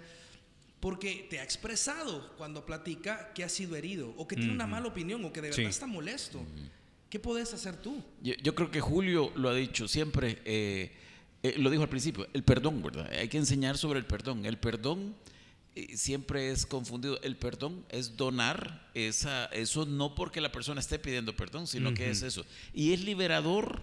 [0.80, 4.88] porque te ha expresado cuando platica que ha sido herido o que tiene una mala
[4.88, 5.70] opinión o que de verdad Sí.
[5.70, 6.42] está molesto.
[7.10, 8.04] ¿Qué puedes hacer tú?
[8.22, 10.92] Yo, yo creo que Julio lo ha dicho siempre, eh,
[11.44, 13.10] eh, lo dijo al principio, el perdón, ¿verdad?
[13.12, 14.46] Hay que enseñar sobre el perdón.
[14.46, 15.16] El perdón
[15.96, 17.20] siempre es confundido.
[17.22, 22.10] El perdón es donar esa, eso no porque la persona esté pidiendo perdón, sino que
[22.10, 22.46] es eso.
[22.74, 23.82] Y es liberador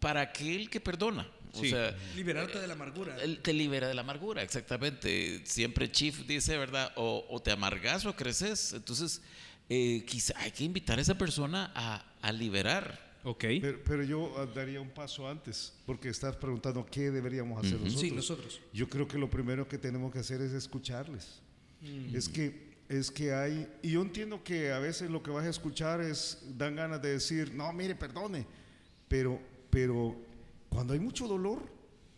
[0.00, 1.28] para aquel que perdona.
[1.52, 1.70] O Sí.
[1.70, 3.16] sea, Liberarte de la amargura.
[3.22, 5.40] él te libera de la amargura, exactamente.
[5.46, 6.92] Siempre Chief dice, ¿verdad?
[6.96, 8.74] O, o te amargas o creces.
[8.74, 9.22] Entonces,
[9.70, 13.05] eh, quizá hay que invitar a esa persona a, a liberar.
[13.28, 13.44] Ok.
[13.60, 18.00] Pero, pero yo daría un paso antes, porque estás preguntando qué deberíamos hacer nosotros.
[18.00, 18.60] Sí, nosotros.
[18.72, 21.40] Yo creo que lo primero que tenemos que hacer es escucharles.
[22.14, 25.50] Es que es que hay y yo entiendo que a veces lo que vas a
[25.50, 28.46] escuchar es dan ganas de decir, "No, mire, perdone."
[29.08, 30.16] Pero pero
[30.68, 31.62] cuando hay mucho dolor,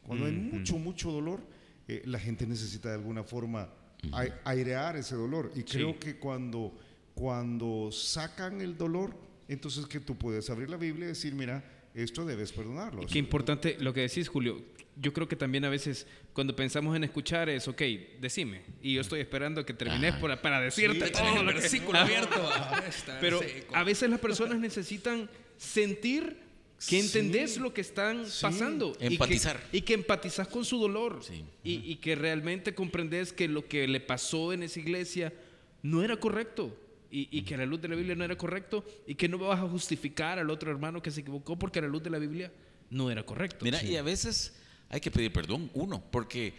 [0.03, 1.41] cuando hay mucho mucho dolor,
[1.89, 3.69] eh, la gente necesita de alguna forma
[4.13, 6.73] ai- airear ese dolor y creo que cuando
[7.15, 9.15] cuando sacan el dolor,
[9.49, 13.77] entonces que tú puedes abrir la Biblia y decir, "Mira, esto debes perdonarlo." Qué importante
[13.81, 14.63] lo que decís, Julio.
[15.01, 17.81] Yo creo que también a veces cuando pensamos en escuchar es, ok,
[18.21, 18.63] decime.
[18.83, 20.21] Y yo estoy esperando que termines Ajá.
[20.21, 22.35] para, para decirte Sí, todo el versículo abierto.
[22.89, 23.77] Está Pero seco.
[23.77, 26.37] a veces las personas necesitan sentir
[26.89, 28.43] que entendés lo que están Sí.
[28.43, 28.93] pasando.
[28.97, 29.61] y que- Empatizar.
[29.73, 31.21] Y que, empatizás con su dolor.
[31.23, 31.45] Sí.
[31.63, 35.33] Y, y que realmente comprendes que lo que le pasó en esa iglesia
[35.83, 36.77] no era correcto.
[37.11, 38.85] Y, y que a la luz de la Biblia no era correcto.
[39.07, 41.89] Y que no vas a justificar al otro hermano que se equivocó porque a la
[41.89, 42.53] luz de la Biblia
[42.91, 43.65] no era correcto.
[43.65, 44.55] Mira, y a veces
[44.89, 46.55] hay que pedir perdón, uno, porque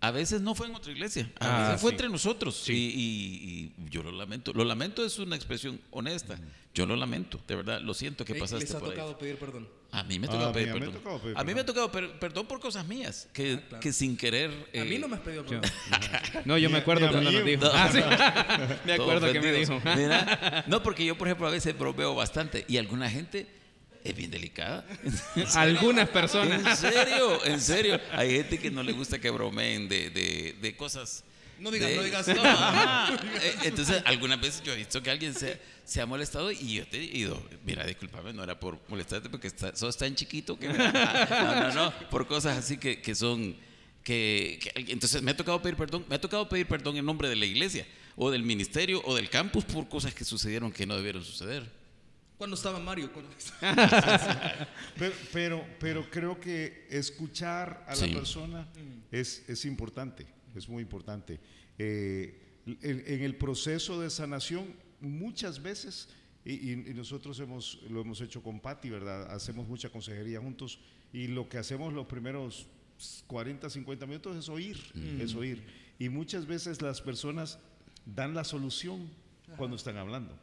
[0.00, 1.94] a veces no fue en otra iglesia, a Ah, veces fue sí.
[1.96, 2.56] entre nosotros.
[2.56, 2.72] Sí.
[2.72, 4.52] Y, y- y yo lo lamento.
[4.52, 6.38] Lo lamento es una expresión honesta.
[6.74, 8.94] Yo lo lamento, de verdad, lo siento que pasaste Les ha por ahí.
[8.94, 9.68] tocado pedir perdón.
[9.90, 11.02] A mí me ha Ah, tocado a mí- pedir a mí me ha perdón.
[11.02, 13.80] tocado pedir a mí me ha tocado per- perdón por cosas mías, que, Ah, claro.
[13.82, 14.50] que sin querer...
[14.50, 15.68] A mí eh, no me has pedido perdón.
[16.44, 17.64] No, yo me acuerdo cuando nos dijo.
[17.64, 17.70] No.
[17.72, 17.98] Ah, sí.
[18.86, 19.80] me acuerdo que me dijo.
[19.96, 23.48] Mira, no, porque yo, por ejemplo, a veces bromeo bastante y alguna gente
[24.10, 24.84] es bien delicada.
[25.54, 26.78] Algunas En personas.
[26.78, 28.00] serio, en serio.
[28.12, 31.24] Hay gente que no le gusta que bromeen de, de, de cosas.
[31.58, 32.28] No digas, de- no digas.
[32.34, 33.14] No, ajá.
[33.42, 36.86] Eh, Entonces, algunas veces yo he visto que alguien se, se ha molestado y yo
[36.86, 40.68] te he ido, mira, discúlpame, no era por molestarte porque está, sos tan chiquito que.
[40.68, 40.82] No,
[41.62, 43.56] no, no, por cosas así que, que son.
[44.04, 47.28] Que, que- entonces me ha tocado pedir perdón, me ha tocado pedir perdón en nombre
[47.28, 47.86] de la iglesia
[48.16, 51.64] o del ministerio o del campus por cosas que sucedieron que no debieron suceder.
[52.38, 53.10] Cuando estaba Mario.
[53.12, 53.30] cuando-
[54.98, 58.08] Pero, pero, pero creo que escuchar a Sí.
[58.08, 58.68] la persona
[59.10, 61.40] es, es importante, es muy importante.
[61.78, 64.66] Eh, en, en el proceso de sanación,
[65.00, 66.08] muchas veces,
[66.44, 69.30] y, y- y nosotros hemos, lo hemos hecho con Patti, ¿verdad?
[69.32, 70.78] Hacemos mucha consejería juntos
[71.12, 72.66] y lo que hacemos los primeros
[73.26, 74.78] 40, 50 minutos es oír,
[75.20, 75.62] es oír.
[75.98, 77.58] Y muchas veces las personas
[78.06, 79.08] dan la solución
[79.56, 80.38] cuando están hablando.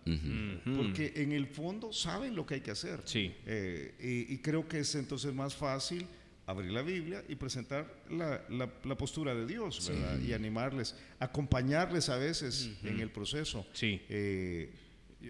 [0.75, 3.01] Porque en el fondo saben lo que hay que hacer.
[3.05, 3.33] Sí.
[3.45, 6.05] Eh, y, y creo que es entonces más fácil
[6.47, 10.19] abrir la Biblia y presentar la, la- la postura de Dios, ¿verdad?
[10.19, 13.65] Y animarles, acompañarles a veces en el proceso.
[13.73, 13.99] Sí.
[14.09, 14.71] Eh,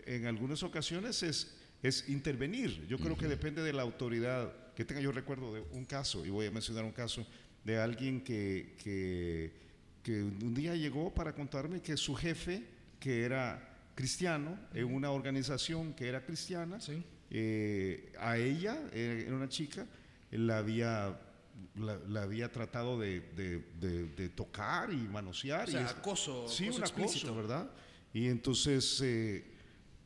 [0.07, 2.85] en algunas ocasiones es, es intervenir.
[2.87, 4.99] Yo creo que depende de la autoridad que tenga.
[4.99, 7.25] Yo recuerdo de un caso, y voy a mencionar un caso,
[7.63, 9.53] de alguien que, que,
[10.03, 12.61] que un día llegó para contarme que su jefe
[13.05, 13.61] que era
[13.93, 16.81] cristiano, en una organización que era cristiana.
[16.81, 17.03] Sí.
[17.29, 19.85] Eh, a ella, eh, era una chica,
[20.31, 21.15] la había,
[21.75, 25.67] la, la había tratado de, de- de- de tocar y manosear.
[25.67, 27.27] O sea, y es- acoso, Sí, acoso un explícito.
[27.27, 27.69] acoso, ¿verdad?
[28.11, 29.45] Y entonces eh,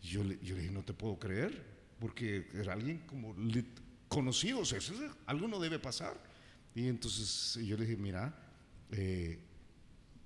[0.01, 1.63] yo, le, yo le dije, no te puedo creer,
[2.01, 3.33] porque era alguien como
[4.09, 4.79] conocido, o sea,
[5.25, 6.19] algo no debe pasar.
[6.75, 8.35] Y entonces yo le dije, mira,
[8.91, 9.39] eh,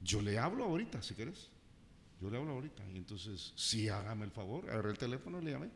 [0.01, 1.51] yo le hablo ahorita, si quieres.
[2.23, 2.81] Yo le hablo ahorita.
[2.93, 4.69] Y entonces, sí, hágame el favor.
[4.69, 5.69] Agarré el teléfono, le llamé.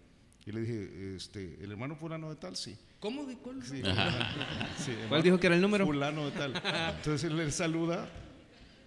[0.46, 2.78] Y le dije, este, el hermano fulano de tal, sí.
[3.02, 3.26] ¿Cómo?
[3.26, 3.62] ¿De cuál?
[3.62, 3.82] Sí,
[4.78, 5.86] sí, ¿Cuál dijo que era el número?
[5.86, 6.54] Fulano de tal.
[6.96, 8.10] Entonces él le saluda,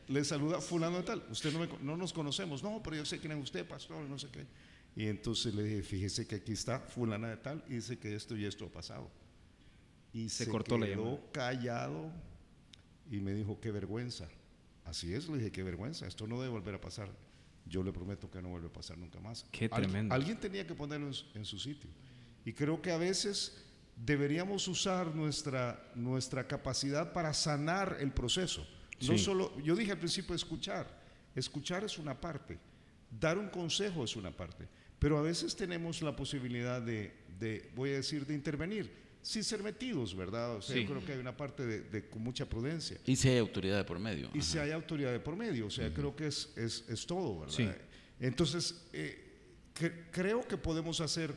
[0.08, 1.22] le saluda fulano de tal.
[1.30, 2.62] Usted no, me no nos conocemos.
[2.62, 4.46] No, pero yo sé quién es usted, pastor, no sé qué.
[4.96, 8.38] Y entonces le dije, fíjese que aquí está fulana de tal y dice que esto
[8.38, 9.10] y esto ha pasado.
[10.14, 11.30] Y Se se, cortó la quedó llamada.
[11.30, 12.10] callado
[13.10, 14.28] y me dijo, qué vergüenza.
[14.86, 17.10] Así es, le dije, qué vergüenza, esto no debe volver a pasar.
[17.66, 19.46] Yo le prometo que no vuelve a pasar nunca más.
[19.52, 20.14] Qué Al- tremendo.
[20.14, 21.90] alguien tenía que ponerlo en su, en su sitio.
[22.44, 23.64] Y creo que a veces
[23.96, 28.66] deberíamos usar nuestra, nuestra capacidad para sanar el proceso.
[29.02, 29.18] No Sí.
[29.18, 30.86] solo, yo dije al principio escuchar.
[31.34, 32.58] Escuchar es una parte.
[33.10, 34.66] Dar un consejo es una parte.
[34.98, 38.90] Pero a veces tenemos la posibilidad de, de, voy a decir, de intervenir
[39.22, 40.56] sin ser metidos, ¿verdad?
[40.56, 40.82] O sea, Sí.
[40.82, 42.98] yo creo que hay una parte de, de con mucha prudencia.
[43.06, 44.30] Y si hay autoridad de por medio.
[44.34, 44.42] Y Ajá.
[44.48, 47.54] si hay autoridad de por medio, o sea, creo que es, es, es todo, ¿verdad?
[47.54, 47.68] Sí.
[48.18, 49.18] Entonces, eh,
[49.74, 51.34] cre- creo que podemos hacer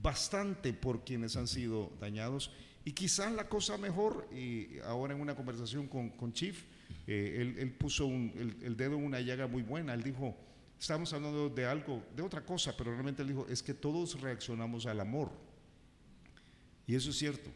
[0.00, 2.50] bastante por quienes han sido dañados
[2.84, 6.64] y quizás la cosa mejor, y ahora en una conversación con, con Chief,
[7.06, 10.36] eh, él, él puso un- el, el dedo en una llaga muy buena, él dijo,
[10.80, 14.86] estamos hablando de algo, de otra cosa, pero realmente él dijo, es que todos reaccionamos
[14.86, 15.30] al amor.
[16.86, 17.50] Y eso es cierto.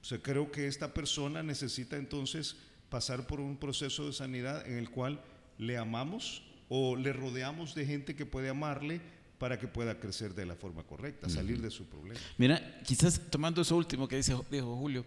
[0.00, 2.56] O sea, creo que esta persona necesita entonces
[2.88, 5.20] pasar por un proceso de sanidad en el cual
[5.58, 9.00] le amamos o le rodeamos de gente que puede amarle
[9.38, 12.20] para que pueda crecer de la forma correcta, salir de su problema.
[12.36, 15.04] Mira, quizás tomando eso último que dice, dijo Julio,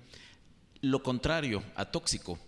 [0.81, 2.39] lo contrario a tóxico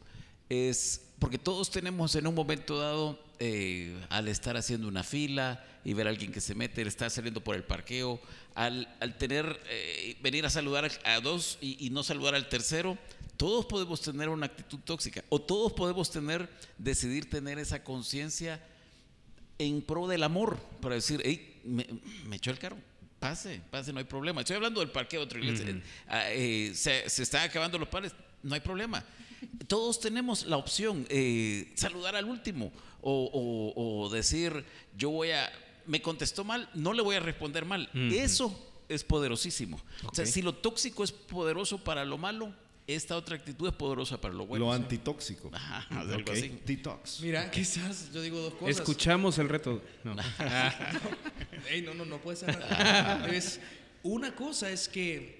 [0.49, 5.93] es porque todos tenemos en un momento dado, eh, al estar haciendo una fila y
[5.93, 8.19] ver a alguien que se mete, estar saliendo por el parqueo,
[8.53, 12.97] al, al tener, eh, venir a saludar a dos y, y no saludar al tercero,
[13.37, 18.61] todos podemos tener una actitud tóxica o todos podemos tener, decidir tener esa conciencia
[19.57, 21.87] en pro del amor, para decir, hey, me,
[22.25, 22.77] me echó el carro,
[23.19, 24.41] pase, pase, no hay problema.
[24.41, 25.81] Estoy hablando del parqueo de otra iglesia.
[26.07, 29.03] Ah, eh, se, se están acabando los panes, no hay problema.
[29.67, 32.71] Todos tenemos la opción, eh, saludar al último
[33.01, 33.29] o,
[33.75, 34.63] o- o decir,
[34.97, 35.51] yo voy a,
[35.85, 37.89] me contestó mal, no le voy a responder mal.
[38.11, 38.57] Eso
[38.89, 39.81] es poderosísimo.
[40.11, 42.53] O sea, si lo tóxico es poderoso para lo malo,
[42.87, 44.65] esta otra actitud es poderosa para lo bueno.
[44.65, 45.49] Lo antitóxico.
[45.51, 46.59] Ajá, algo así.
[46.65, 47.19] Detox.
[47.21, 48.77] Mira, quizás yo digo dos cosas.
[48.77, 49.81] Escuchamos el reto.
[50.03, 50.15] No.
[51.69, 52.57] Ey, no, no, no puede ser.
[52.59, 53.27] nada.
[53.33, 53.59] es,
[54.03, 55.34] una cosa es que,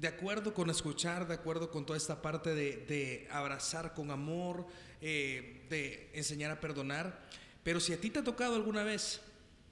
[0.00, 4.66] de acuerdo con escuchar, de acuerdo con toda esta parte de, de abrazar con amor,
[5.02, 7.28] eh, de enseñar a perdonar,
[7.62, 9.20] pero si a ti te ha tocado alguna vez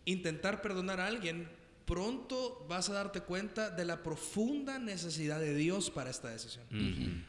[0.04, 1.48] intentar perdonar a alguien,
[1.86, 6.66] pronto vas a darte cuenta de la profunda necesidad de Dios para esta decisión.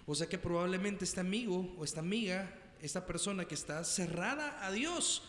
[0.06, 4.74] O sea que probablemente este amigo o esta amiga, esta persona que está cerrada a
[4.74, 5.24] Dios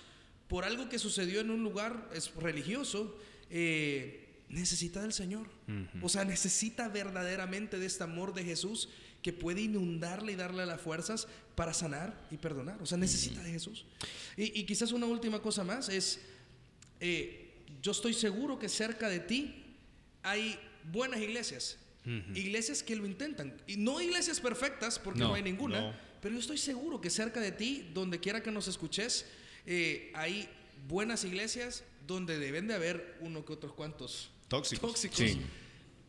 [0.48, 3.16] por algo que sucedió en un lugar es religioso,
[3.48, 5.48] eh, necesita del Señor.
[6.02, 8.88] O sea, necesita verdaderamente de este amor de Jesús
[9.22, 12.80] que puede inundarle y darle las fuerzas para sanar y perdonar.
[12.82, 13.84] O sea, necesita de Jesús.
[14.36, 16.20] Y, y quizás una última cosa más es,
[17.00, 19.64] eh, yo estoy seguro que cerca de ti
[20.22, 20.58] hay
[20.90, 21.78] buenas iglesias.
[22.34, 23.54] Iglesias que lo intentan.
[23.68, 25.80] Y no iglesias perfectas, porque no, No, hay ninguna.
[25.80, 25.94] no.
[26.20, 29.26] Pero yo estoy seguro que cerca de ti, donde quiera que nos escuches,
[29.64, 30.48] eh, hay
[30.88, 34.90] buenas iglesias donde deben de haber uno que otros cuantos Tóxicos.
[34.90, 35.16] tóxicos.
[35.16, 35.40] Sí.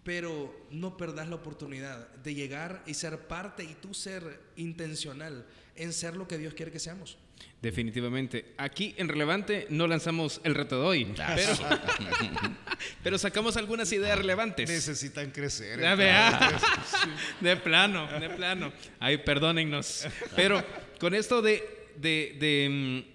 [0.04, 5.94] Pero no perdas la oportunidad de llegar y ser parte y tú ser intencional en
[5.94, 7.18] ser lo que Dios quiere que seamos.
[7.62, 8.54] Definitivamente.
[8.58, 11.54] Aquí en Relevante no lanzamos el reto de hoy, pero,
[13.04, 14.68] pero sacamos algunas ideas relevantes.
[14.70, 15.80] Necesitan crecer.
[15.80, 16.60] Ya vea.
[17.42, 18.74] De plano, de plano.
[19.00, 20.08] Ay, perdónennos.
[20.36, 20.64] Pero
[21.00, 21.64] con esto de,
[21.98, 23.11] de- de, mm,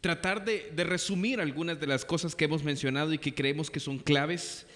[0.00, 3.80] tratar de, de resumir algunas de las cosas que hemos mencionado y que creemos que
[3.80, 4.66] son claves,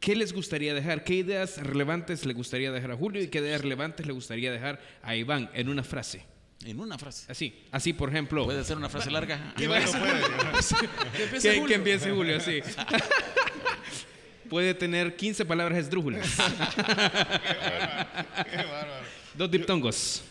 [0.00, 1.04] ¿qué les gustaría dejar?
[1.04, 4.80] ¿Qué ideas relevantes le gustaría dejar a Julio y qué ideas relevantes le gustaría dejar
[5.02, 6.24] a Iván en una frase?
[6.64, 7.24] En una frase.
[7.30, 8.44] Así, así por ejemplo.
[8.44, 9.52] ¿Puede ser una frase larga?
[9.56, 10.22] ¿Qué Bueno, puede.
[11.16, 11.66] Que empiece Que, Julio.
[11.68, 12.60] que empiece Julio, sí.
[14.48, 16.36] Puede tener 15 palabras esdrújulas.
[16.36, 16.42] Qué
[18.56, 19.02] bárbaro.
[19.34, 20.22] Dos diptongos.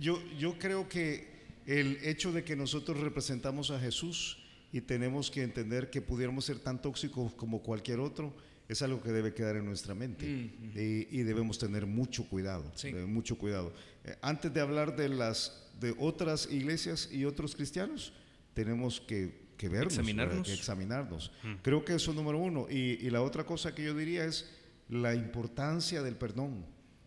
[0.00, 1.33] Yo, yo creo que
[1.66, 4.38] el hecho de que nosotros representamos a Jesús
[4.72, 8.34] y tenemos que entender que pudiéramos ser tan tóxicos como cualquier otro,
[8.68, 12.88] es algo que debe quedar en nuestra mente y, y debemos tener mucho cuidado, Sí.
[12.88, 13.72] eh, mucho cuidado.
[14.04, 18.12] Eh, antes de hablar de las de otras iglesias y otros cristianos,
[18.54, 20.36] tenemos que, que vernos, Examinarnos.
[20.36, 20.46] ¿verdad?
[20.46, 21.32] Que examinarnos.
[21.62, 22.66] Creo que eso es número uno.
[22.70, 24.48] Y, y la otra cosa que yo diría es
[24.88, 26.64] la importancia del perdón.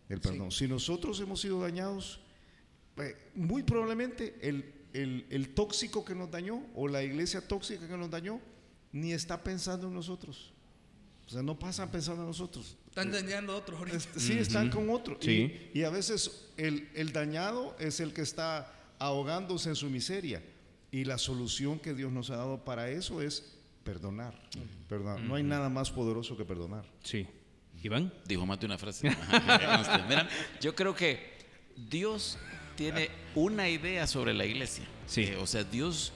[0.08, 0.50] El perdón.
[0.52, 2.20] Si nosotros hemos sido dañados,
[3.00, 7.96] eh, muy probablemente el, el- el tóxico que nos dañó o la iglesia tóxica que
[7.96, 8.40] nos dañó
[8.92, 10.52] ni está pensando en nosotros.
[11.26, 12.76] O sea, no pasan pensando en nosotros.
[12.88, 13.96] Están dañando a otros ahorita.
[13.98, 15.18] Este, Sí, están con otro.
[15.20, 15.70] Sí.
[15.74, 20.42] Y, y a veces el, el dañado es el que está ahogándose en su miseria.
[20.90, 24.34] Y la solución que Dios nos ha dado para eso es perdonar.
[24.88, 25.20] Perdonar.
[25.20, 26.86] No hay nada más poderoso que perdonar.
[27.02, 27.26] Sí.
[27.82, 28.10] Iván.
[28.26, 29.08] Dijo de una frase.
[29.30, 30.06] Ajá.
[30.08, 30.28] Mira,
[30.62, 31.36] yo creo que
[31.76, 32.38] Dios
[32.78, 34.84] tiene una idea sobre la iglesia.
[35.08, 35.22] Sí.
[35.22, 36.12] Eh, o sea, Dios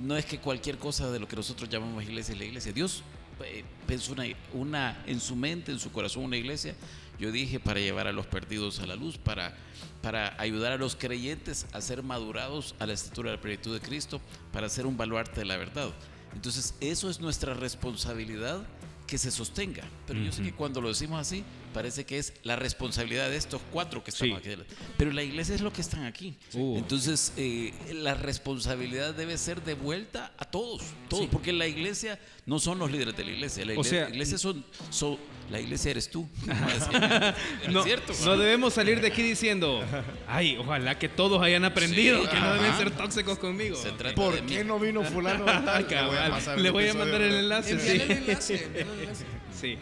[0.00, 2.72] no es que cualquier cosa de lo que nosotros llamamos iglesia es la iglesia.
[2.72, 3.02] Dios
[3.44, 6.74] eh, pensó una, una en su mente, en su corazón, una iglesia.
[7.18, 9.54] Yo dije para llevar a los perdidos a la luz, para,
[10.00, 13.86] para ayudar a los creyentes a ser madurados a la estatura de la plenitud de
[13.86, 14.18] Cristo,
[14.50, 15.90] para ser un baluarte de la verdad.
[16.32, 18.66] Entonces, eso es nuestra responsabilidad
[19.06, 19.84] que se sostenga.
[20.06, 23.60] Pero yo sé que cuando lo decimos así, parece que es la responsabilidad de estos
[23.72, 24.50] cuatro que estamos Sí.
[24.52, 24.62] aquí.
[24.96, 26.36] Pero la iglesia es lo que están aquí.
[26.54, 26.78] Uh.
[26.78, 32.78] Entonces, eh, la responsabilidad debe ser devuelta a todos, todos, porque la iglesia no son
[32.78, 33.64] los líderes de la iglesia.
[33.64, 35.18] La O iglesia, sea- iglesia son, son-
[35.50, 36.28] la iglesia eres tú.
[37.62, 38.12] ¿Es No, cierto?
[38.24, 39.82] no debemos salir de aquí diciendo,
[40.26, 43.76] ay, ojalá que todos hayan aprendido Sí, que no deben ser tóxicos conmigo.
[43.76, 44.48] Se trata ¿Por de mí.
[44.52, 45.86] qué no vino fulano tal?
[45.88, 46.62] Le voy a Cabal.
[46.62, 47.78] Le voy a mandar el enlace.
[47.78, 47.88] Sí.
[48.02, 49.24] el enlace, enlace.
[49.58, 49.76] Sí.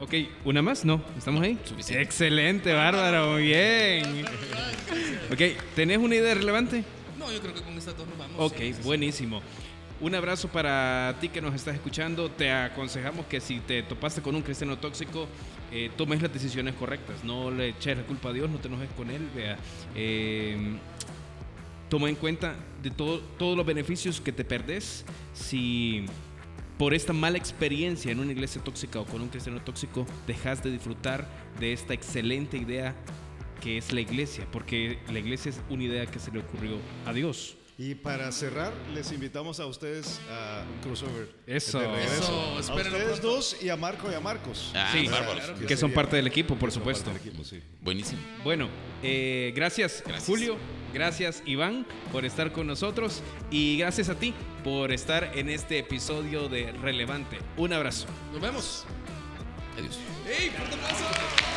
[0.00, 0.12] Ok,
[0.44, 0.84] ¿una más?
[0.84, 1.58] No, ¿estamos ahí?
[1.64, 2.02] Suficiente.
[2.02, 4.24] Excelente, bárbaro, muy bien.
[5.32, 5.40] Ok,
[5.74, 6.84] ¿tenés una idea relevante?
[7.18, 8.36] No, yo creo que con estas dos nos vamos.
[8.38, 8.74] Ok, sí.
[8.82, 9.40] buenísimo.
[10.00, 12.28] Un abrazo para ti que nos estás escuchando.
[12.30, 15.28] Te aconsejamos que si te topaste con un cristiano tóxico,
[15.72, 17.22] eh, tomes las decisiones correctas.
[17.24, 19.26] No le eches la culpa a Dios, no te enojes con él.
[19.34, 19.56] Vea,
[19.94, 20.76] Eh,
[21.88, 26.04] toma en cuenta de todo, todos los beneficios que te perdés si
[26.78, 30.72] por esta mala experiencia en una iglesia tóxica o con un cristiano tóxico dejas de
[30.72, 31.26] disfrutar
[31.60, 32.94] de esta excelente idea
[33.60, 37.12] que es la iglesia, porque la iglesia es una idea que se le ocurrió a
[37.12, 37.56] Dios.
[37.76, 41.28] Y para cerrar, les invitamos a ustedes a un crossover.
[41.46, 41.80] Eso.
[41.80, 42.14] de regreso.
[42.60, 43.26] Eso, a ustedes pronto.
[43.28, 44.70] dos y a Marco y a Marcos.
[44.76, 45.40] Ah, Sí, bárbaro.
[45.40, 47.06] claro que son parte del equipo, por supuesto.
[47.10, 47.60] parte del equipo, sí.
[47.80, 48.20] Buenísimo.
[48.44, 48.68] Bueno,
[49.02, 50.26] eh, gracias, Gracias.
[50.28, 50.56] Julio,
[50.92, 56.48] gracias Iván por estar con nosotros y gracias a ti por estar en este episodio
[56.48, 57.38] de Relevante.
[57.56, 58.06] Un abrazo.
[58.32, 58.84] Nos vemos.
[59.76, 59.98] Adiós.
[60.28, 61.53] ¡Ey, fuerte aplauso!